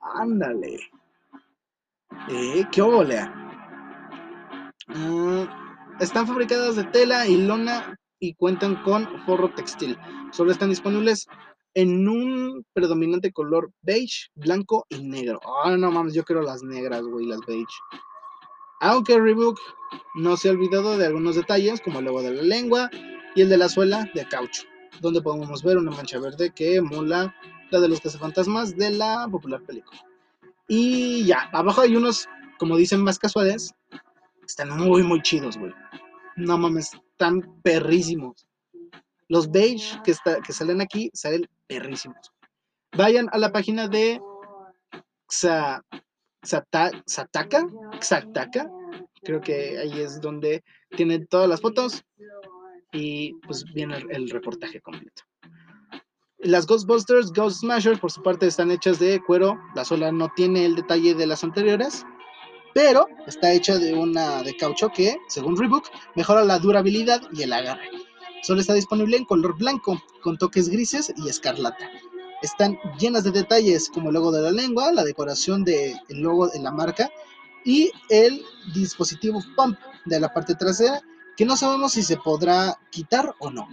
[0.00, 0.78] Ándale.
[2.28, 3.28] Eh, ¿Qué ole?
[4.88, 5.44] Mm,
[6.00, 9.98] están fabricadas de tela y lona y cuentan con forro textil.
[10.32, 11.26] Solo están disponibles
[11.74, 15.40] en un predominante color beige, blanco y negro.
[15.64, 17.66] Ah, no mames, yo quiero las negras, güey, las beige.
[18.80, 19.58] Aunque Reebok
[20.14, 22.90] no se ha olvidado de algunos detalles, como el logo de la lengua
[23.34, 24.62] y el de la suela de caucho,
[25.00, 27.34] donde podemos ver una mancha verde que mola
[27.70, 30.00] la de los cazafantasmas de la popular película.
[30.68, 32.28] Y ya, abajo hay unos,
[32.58, 33.74] como dicen, más casuales.
[34.46, 35.72] Están muy, muy chidos, güey.
[36.36, 38.47] No mames, están perrísimos.
[39.28, 40.14] Los beige que,
[40.52, 42.32] salen aquí salen perrísimos.
[42.96, 44.20] Vayan a la página de
[46.42, 46.90] Sataka,
[48.00, 48.70] Xataka,
[49.22, 50.64] creo que ahí es donde
[50.96, 52.02] tienen todas las fotos
[52.92, 55.22] y pues viene el, reportaje completo.
[56.38, 60.64] Las Ghostbusters Ghost Smashers por su parte están hechas de cuero, la sola no tiene
[60.64, 62.06] el detalle de las anteriores,
[62.74, 67.52] pero está hecha de una de caucho que, según Reebok, mejora la durabilidad y el
[67.52, 67.90] agarre.
[68.42, 71.90] Solo está disponible en color blanco, con toques grises y escarlata.
[72.42, 76.60] Están llenas de detalles como el logo de la lengua, la decoración del logo de
[76.60, 77.10] la marca
[77.64, 78.42] y el
[78.72, 81.02] dispositivo pump de la parte trasera
[81.36, 83.68] que no sabemos si se podrá quitar o no.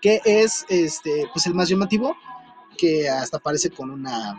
[0.00, 2.16] Que es este pues el más llamativo
[2.76, 4.38] que hasta aparece con una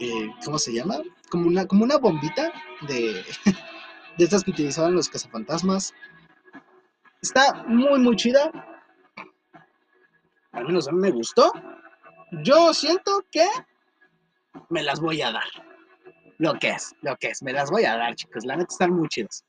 [0.00, 0.98] eh, ¿cómo se llama?
[1.28, 2.52] Como una, como una bombita
[2.86, 3.24] de,
[4.18, 5.94] de estas que utilizaban los cazafantasmas.
[7.20, 8.50] Está muy muy chida
[10.58, 11.52] al menos a mí me gustó,
[12.42, 13.46] yo siento que
[14.68, 15.44] me las voy a dar.
[16.38, 18.44] Lo que es, lo que es, me las voy a dar, chicos.
[18.44, 19.44] La neta están muy chidas.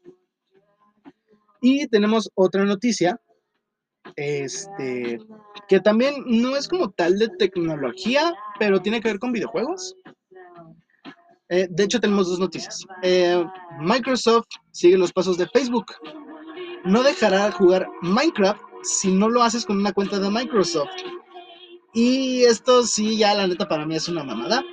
[1.61, 3.19] Y tenemos otra noticia,
[4.15, 5.19] este,
[5.67, 9.95] que también no es como tal de tecnología, pero tiene que ver con videojuegos.
[11.49, 12.83] Eh, de hecho, tenemos dos noticias.
[13.01, 13.43] Eh,
[13.79, 15.93] Microsoft sigue los pasos de Facebook.
[16.85, 20.89] No dejará jugar Minecraft si no lo haces con una cuenta de Microsoft.
[21.93, 24.63] Y esto sí, ya la neta para mí es una mamada.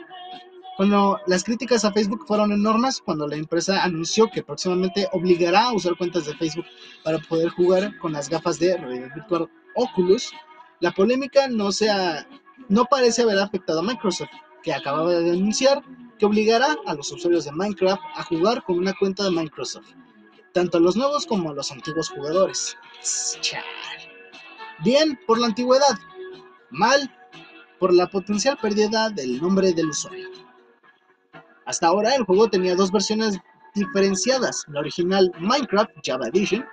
[0.76, 5.72] Cuando las críticas a Facebook fueron enormes, cuando la empresa anunció que próximamente obligará a
[5.72, 6.66] usar cuentas de Facebook
[7.02, 10.32] para poder jugar con las gafas de realidad virtual Oculus,
[10.80, 12.28] la polémica no, sea,
[12.68, 14.28] no parece haber afectado a Microsoft,
[14.62, 15.82] que acababa de denunciar
[16.18, 19.94] que obligará a los usuarios de Minecraft a jugar con una cuenta de Microsoft,
[20.56, 22.78] tanto a los nuevos como a los antiguos jugadores.
[24.82, 25.98] Bien por la antigüedad,
[26.70, 27.14] mal
[27.78, 30.30] por la potencial pérdida del nombre del usuario.
[31.66, 33.38] Hasta ahora el juego tenía dos versiones
[33.74, 34.64] diferenciadas.
[34.68, 36.64] La original Minecraft Java Edition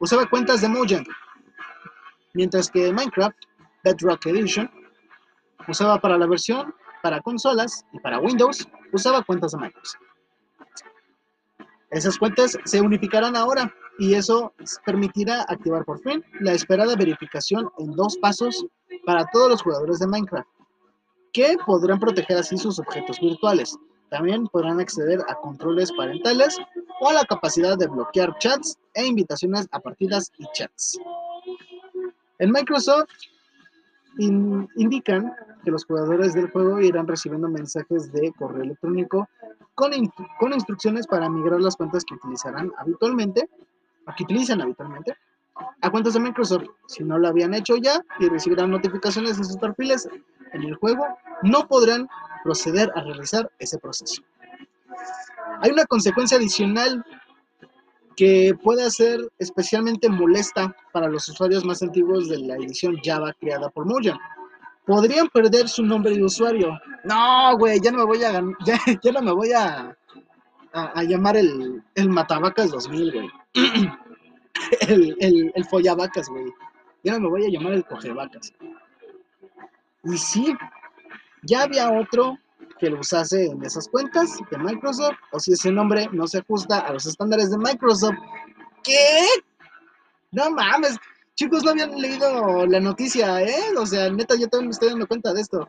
[0.00, 1.06] usaba cuentas de Mojang,
[2.34, 3.38] mientras que Minecraft
[3.84, 4.68] Bedrock Edition
[5.68, 10.11] usaba para la versión para consolas y para Windows usaba cuentas de Microsoft.
[11.92, 14.54] Esas cuentas se unificarán ahora y eso
[14.86, 18.64] permitirá activar por fin la esperada verificación en dos pasos
[19.04, 20.48] para todos los jugadores de Minecraft,
[21.34, 23.78] que podrán proteger así sus objetos virtuales.
[24.08, 26.56] También podrán acceder a controles parentales
[27.00, 30.98] o a la capacidad de bloquear chats e invitaciones a partidas y chats.
[32.38, 33.10] En Microsoft
[34.18, 35.34] indican
[35.64, 39.28] que los jugadores del juego irán recibiendo mensajes de correo electrónico
[39.74, 39.92] con,
[40.38, 43.48] con instrucciones para migrar las cuentas que utilizarán habitualmente,
[44.16, 45.16] que utilizan habitualmente,
[45.80, 46.64] a cuentas de Microsoft.
[46.86, 50.08] Si no lo habían hecho ya y recibirán notificaciones en sus perfiles
[50.52, 51.06] en el juego,
[51.42, 52.08] no podrán
[52.42, 54.22] proceder a realizar ese proceso.
[55.60, 57.04] Hay una consecuencia adicional
[58.16, 63.68] que puede ser especialmente molesta para los usuarios más antiguos de la edición Java creada
[63.70, 64.18] por Mojang.
[64.86, 66.78] Podrían perder su nombre de usuario.
[67.04, 69.96] No, güey, ya no me voy a ya, ya no me voy a,
[70.72, 73.30] a, llamar el, el Matavacas 2000, güey.
[74.88, 76.46] el, el, el Follavacas, güey.
[77.04, 78.52] Ya no me voy a llamar el Cogevacas.
[80.04, 80.54] Y sí,
[81.42, 82.38] ya había otro
[82.78, 86.80] que lo usase en esas cuentas de Microsoft, o si ese nombre no se ajusta
[86.80, 88.16] a los estándares de Microsoft.
[88.82, 89.26] ¿Qué?
[90.32, 90.96] No mames,
[91.34, 93.76] chicos, no habían leído la noticia, ¿eh?
[93.78, 95.68] O sea, neta, yo también me estoy dando cuenta de esto.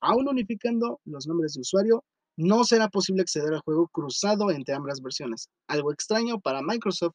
[0.00, 2.04] Aún unificando los nombres de usuario,
[2.36, 7.14] no será posible acceder al juego cruzado entre ambas versiones, algo extraño para Microsoft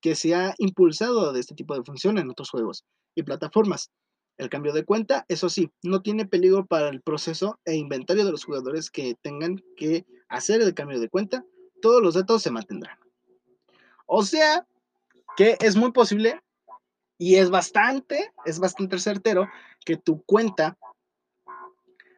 [0.00, 2.84] que se ha impulsado de este tipo de función en otros juegos
[3.14, 3.90] y plataformas.
[4.40, 8.30] El cambio de cuenta, eso sí, no tiene peligro para el proceso e inventario de
[8.30, 11.44] los jugadores que tengan que hacer el cambio de cuenta.
[11.82, 12.98] Todos los datos se mantendrán.
[14.06, 14.66] O sea,
[15.36, 16.40] que es muy posible
[17.18, 19.46] y es bastante, es bastante certero
[19.84, 20.78] que tu cuenta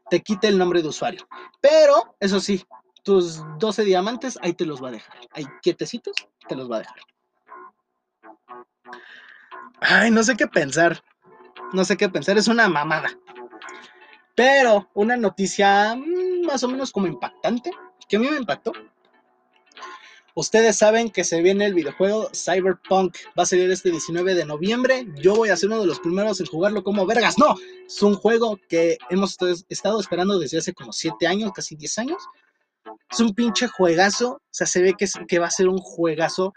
[0.08, 1.26] te quite el nombre de usuario.
[1.60, 2.64] Pero, eso sí,
[3.02, 5.18] tus 12 diamantes ahí te los va a dejar.
[5.32, 6.14] Ahí quietecitos
[6.46, 7.00] te los va a dejar.
[9.80, 11.02] Ay, no sé qué pensar
[11.72, 13.10] no sé qué pensar, es una mamada.
[14.34, 17.70] Pero una noticia mm, más o menos como impactante,
[18.08, 18.72] que a mí me impactó.
[20.34, 23.16] Ustedes saben que se viene el videojuego Cyberpunk.
[23.38, 25.06] Va a salir este 19 de noviembre.
[25.16, 27.36] Yo voy a ser uno de los primeros en jugarlo como vergas.
[27.38, 27.54] No,
[27.86, 29.36] es un juego que hemos
[29.68, 32.22] estado esperando desde hace como 7 años, casi 10 años.
[33.10, 34.30] Es un pinche juegazo.
[34.30, 36.54] O sea, se ve que, que va a ser un juegazo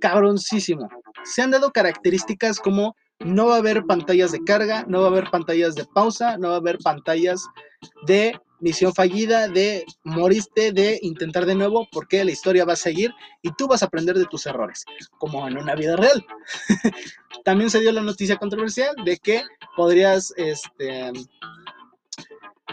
[0.00, 0.90] cabroncísimo.
[1.24, 5.10] Se han dado características como no va a haber pantallas de carga, no va a
[5.10, 7.46] haber pantallas de pausa, no va a haber pantallas
[8.06, 13.12] de misión fallida, de moriste, de intentar de nuevo, porque la historia va a seguir
[13.42, 14.84] y tú vas a aprender de tus errores,
[15.18, 16.24] como en una vida real.
[17.44, 19.42] También se dio la noticia controversial de que
[19.76, 21.12] podrías, este,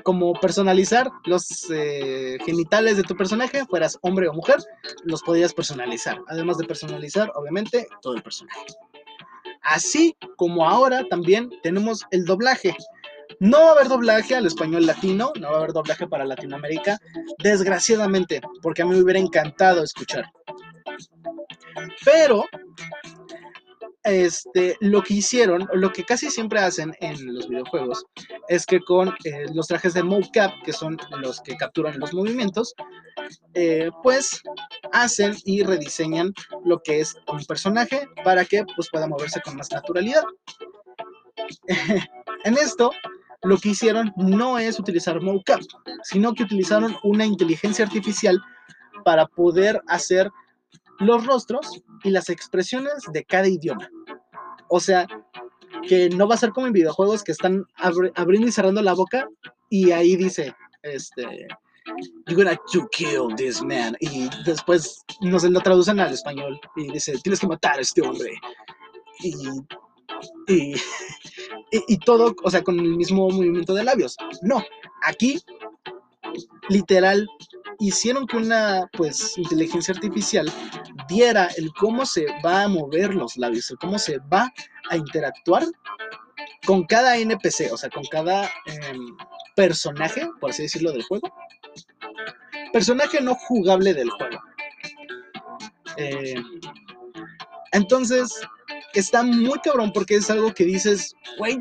[0.03, 4.57] como personalizar los eh, genitales de tu personaje, fueras hombre o mujer,
[5.03, 6.21] los podrías personalizar.
[6.27, 8.61] Además de personalizar, obviamente, todo el personaje.
[9.61, 12.75] Así como ahora también tenemos el doblaje.
[13.39, 16.99] No va a haber doblaje al español latino, no va a haber doblaje para Latinoamérica,
[17.39, 20.25] desgraciadamente, porque a mí me hubiera encantado escuchar.
[22.03, 22.45] Pero
[24.03, 28.05] este, lo que hicieron, lo que casi siempre hacen en los videojuegos,
[28.47, 32.73] es que con eh, los trajes de mocap, que son los que capturan los movimientos,
[33.53, 34.41] eh, pues
[34.91, 36.33] hacen y rediseñan
[36.65, 40.23] lo que es un personaje para que pues, pueda moverse con más naturalidad.
[42.43, 42.91] en esto,
[43.43, 45.61] lo que hicieron no es utilizar mocap,
[46.03, 48.39] sino que utilizaron una inteligencia artificial
[49.03, 50.29] para poder hacer
[51.01, 53.89] los rostros y las expresiones de cada idioma.
[54.69, 55.07] O sea,
[55.87, 59.27] que no va a ser como en videojuegos que están abriendo y cerrando la boca
[59.69, 60.53] y ahí dice,
[60.83, 61.47] este,
[62.27, 63.95] you're gonna to kill this man.
[63.99, 68.01] Y después no se lo traducen al español y dice, tienes que matar a este
[68.01, 68.33] hombre.
[69.19, 69.33] Y,
[70.47, 70.75] y,
[71.87, 74.15] y, todo, o sea, con el mismo movimiento de labios.
[74.41, 74.63] No,
[75.03, 75.41] aquí,
[76.69, 77.27] literal,
[77.79, 80.51] hicieron que una, pues, inteligencia artificial
[81.07, 84.51] diera el cómo se va a mover los labios, el cómo se va
[84.89, 85.63] a interactuar
[86.65, 89.15] con cada NPC, o sea, con cada em,
[89.55, 91.33] personaje, por así decirlo, del juego.
[92.71, 94.39] Personaje no jugable del juego.
[95.97, 96.35] Eh,
[97.71, 98.41] entonces,
[98.93, 101.59] está muy cabrón porque es algo que dices, güey,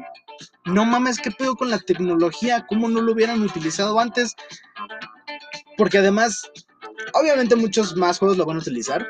[0.65, 2.67] no mames, ¿qué pedo con la tecnología?
[2.69, 4.35] ¿Cómo no lo hubieran utilizado antes?
[5.77, 6.51] Porque además,
[7.15, 9.09] obviamente muchos más juegos lo van a utilizar,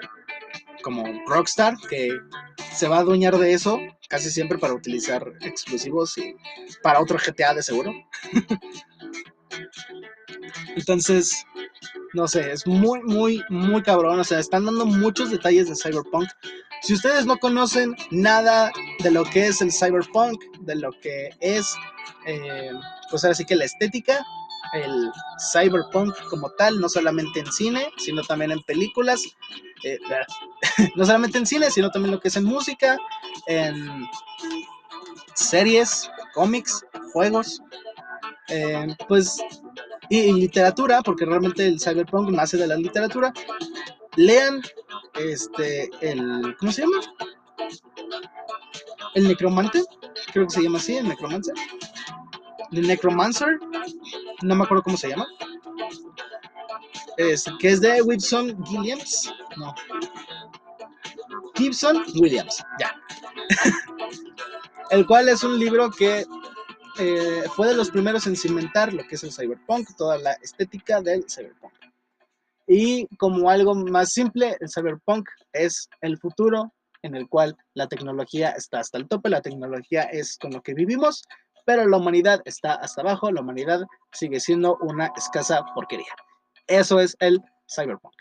[0.83, 2.19] como Rockstar, que
[2.73, 3.79] se va a adueñar de eso
[4.11, 6.35] casi siempre para utilizar exclusivos y
[6.83, 7.93] para otro GTA de seguro.
[10.77, 11.45] Entonces,
[12.13, 14.19] no sé, es muy, muy, muy cabrón.
[14.19, 16.29] O sea, están dando muchos detalles de Cyberpunk.
[16.83, 21.75] Si ustedes no conocen nada de lo que es el Cyberpunk, de lo que es,
[22.27, 22.71] eh,
[23.11, 24.25] pues ahora sí que la estética,
[24.73, 25.11] el
[25.53, 29.23] Cyberpunk como tal, no solamente en cine, sino también en películas,
[29.85, 29.99] eh,
[30.97, 32.97] no solamente en cine, sino también lo que es en música,
[33.47, 34.07] en
[35.35, 37.61] series, cómics, juegos,
[38.49, 39.39] eh, pues
[40.09, 43.33] y, literatura, porque realmente el cyberpunk nace de la literatura.
[44.17, 44.63] Lean
[45.15, 47.01] este el ¿cómo se llama?
[49.15, 49.83] El necromante,
[50.33, 51.55] creo que se llama así, el necromancer.
[52.73, 53.59] El necromancer,
[54.43, 55.27] no me acuerdo cómo se llama.
[57.17, 59.33] Es, que es de Wilson Williams.
[59.57, 59.75] No.
[61.55, 62.95] Gibson Williams, ya.
[64.91, 66.25] el cual es un libro que
[66.99, 71.01] eh, fue de los primeros en cimentar lo que es el cyberpunk, toda la estética
[71.01, 71.73] del cyberpunk.
[72.73, 76.73] Y como algo más simple, el cyberpunk es el futuro
[77.03, 80.75] en el cual la tecnología está hasta el tope, la tecnología es con lo que
[80.75, 81.25] vivimos,
[81.67, 83.81] pero la humanidad está hasta abajo, la humanidad
[84.13, 86.15] sigue siendo una escasa porquería.
[86.69, 88.15] Eso es el cyberpunk.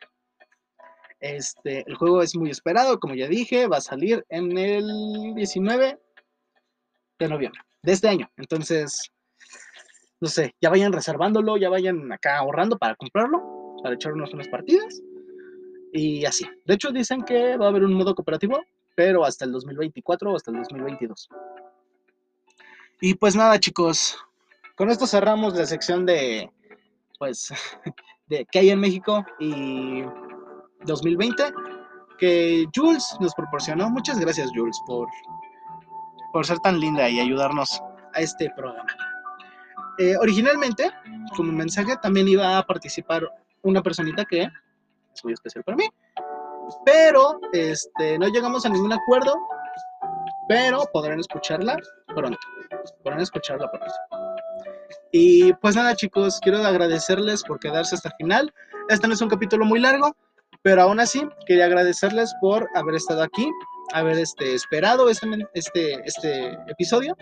[1.20, 6.00] Este, el juego es muy esperado, como ya dije, va a salir en el 19
[7.20, 8.28] de noviembre de este año.
[8.36, 9.12] Entonces,
[10.20, 15.02] no sé, ya vayan reservándolo, ya vayan acá ahorrando para comprarlo, para echarnos unas partidas.
[15.92, 16.48] Y así.
[16.66, 18.62] De hecho, dicen que va a haber un modo cooperativo,
[18.96, 21.30] pero hasta el 2024 o hasta el 2022.
[23.02, 24.18] Y pues nada, chicos.
[24.76, 26.50] Con esto cerramos la sección de,
[27.18, 27.52] pues,
[28.28, 30.04] de qué hay en México y
[30.86, 31.44] 2020
[32.18, 33.90] que Jules nos proporcionó.
[33.90, 35.08] Muchas gracias, Jules, por
[36.32, 37.82] por ser tan linda y ayudarnos
[38.14, 38.90] a este programa.
[39.98, 40.92] Eh, originalmente,
[41.36, 43.30] como mensaje, también iba a participar
[43.64, 45.90] una personita que es muy especial para mí,
[46.86, 49.34] pero este, no llegamos a ningún acuerdo,
[50.48, 51.78] pero podrán escucharla
[52.08, 52.40] pronto,
[53.04, 53.94] podrán escucharla pronto.
[55.12, 58.54] Y pues nada chicos, quiero agradecerles por quedarse hasta el final.
[58.90, 60.16] Este no es un capítulo muy largo,
[60.62, 63.50] pero aún así quería agradecerles por haber estado aquí
[63.94, 67.16] haber este, esperado este, este, este episodio.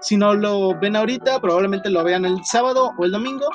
[0.00, 3.46] Si no lo ven ahorita, probablemente lo vean el sábado o el domingo.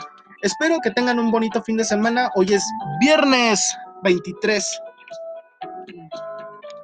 [0.42, 2.30] Espero que tengan un bonito fin de semana.
[2.36, 2.64] Hoy es
[3.00, 4.82] viernes 23.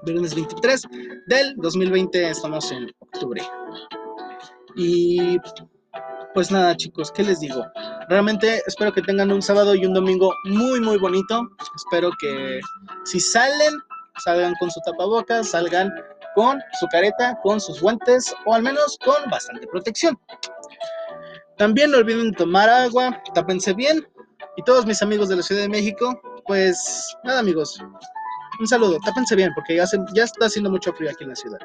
[0.04, 0.82] Viernes 23
[1.28, 2.30] del 2020.
[2.32, 3.44] Estamos en octubre.
[4.76, 5.38] Y
[6.34, 7.64] pues nada, chicos, ¿qué les digo?
[8.10, 11.48] Realmente espero que tengan un sábado y un domingo muy, muy bonito.
[11.76, 12.60] Espero que
[13.06, 13.74] si salen
[14.24, 15.94] salgan con su tapabocas, salgan
[16.36, 20.18] con su careta, con sus guantes o al menos con bastante protección.
[21.64, 24.06] También no olviden tomar agua, tápense bien.
[24.58, 27.82] Y todos mis amigos de la Ciudad de México, pues nada amigos,
[28.60, 31.60] un saludo, tápense bien porque ya, ya está haciendo mucho frío aquí en la ciudad.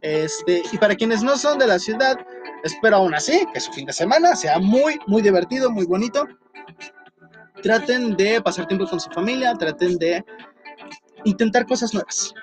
[0.00, 2.18] Este, y para quienes no son de la ciudad,
[2.64, 6.26] espero aún así que su fin de semana sea muy, muy divertido, muy bonito.
[7.62, 10.24] Traten de pasar tiempo con su familia, traten de
[11.22, 12.34] intentar cosas nuevas.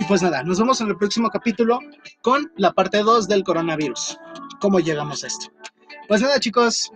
[0.00, 1.78] Y pues nada, nos vemos en el próximo capítulo
[2.22, 4.18] con la parte 2 del coronavirus.
[4.60, 5.52] ¿Cómo llegamos a esto?
[6.08, 6.90] Pues nada, chicos,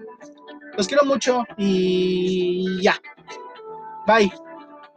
[0.74, 2.98] los quiero mucho y ya.
[4.06, 4.32] Bye.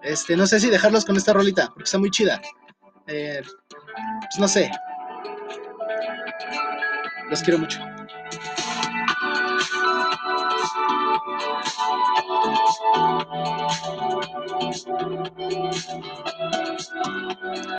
[0.01, 2.39] Este, no sé si dejarlos con esta rolita, porque está muy chida.
[3.07, 4.71] Eh, pues no sé.
[7.29, 7.79] Los quiero mucho.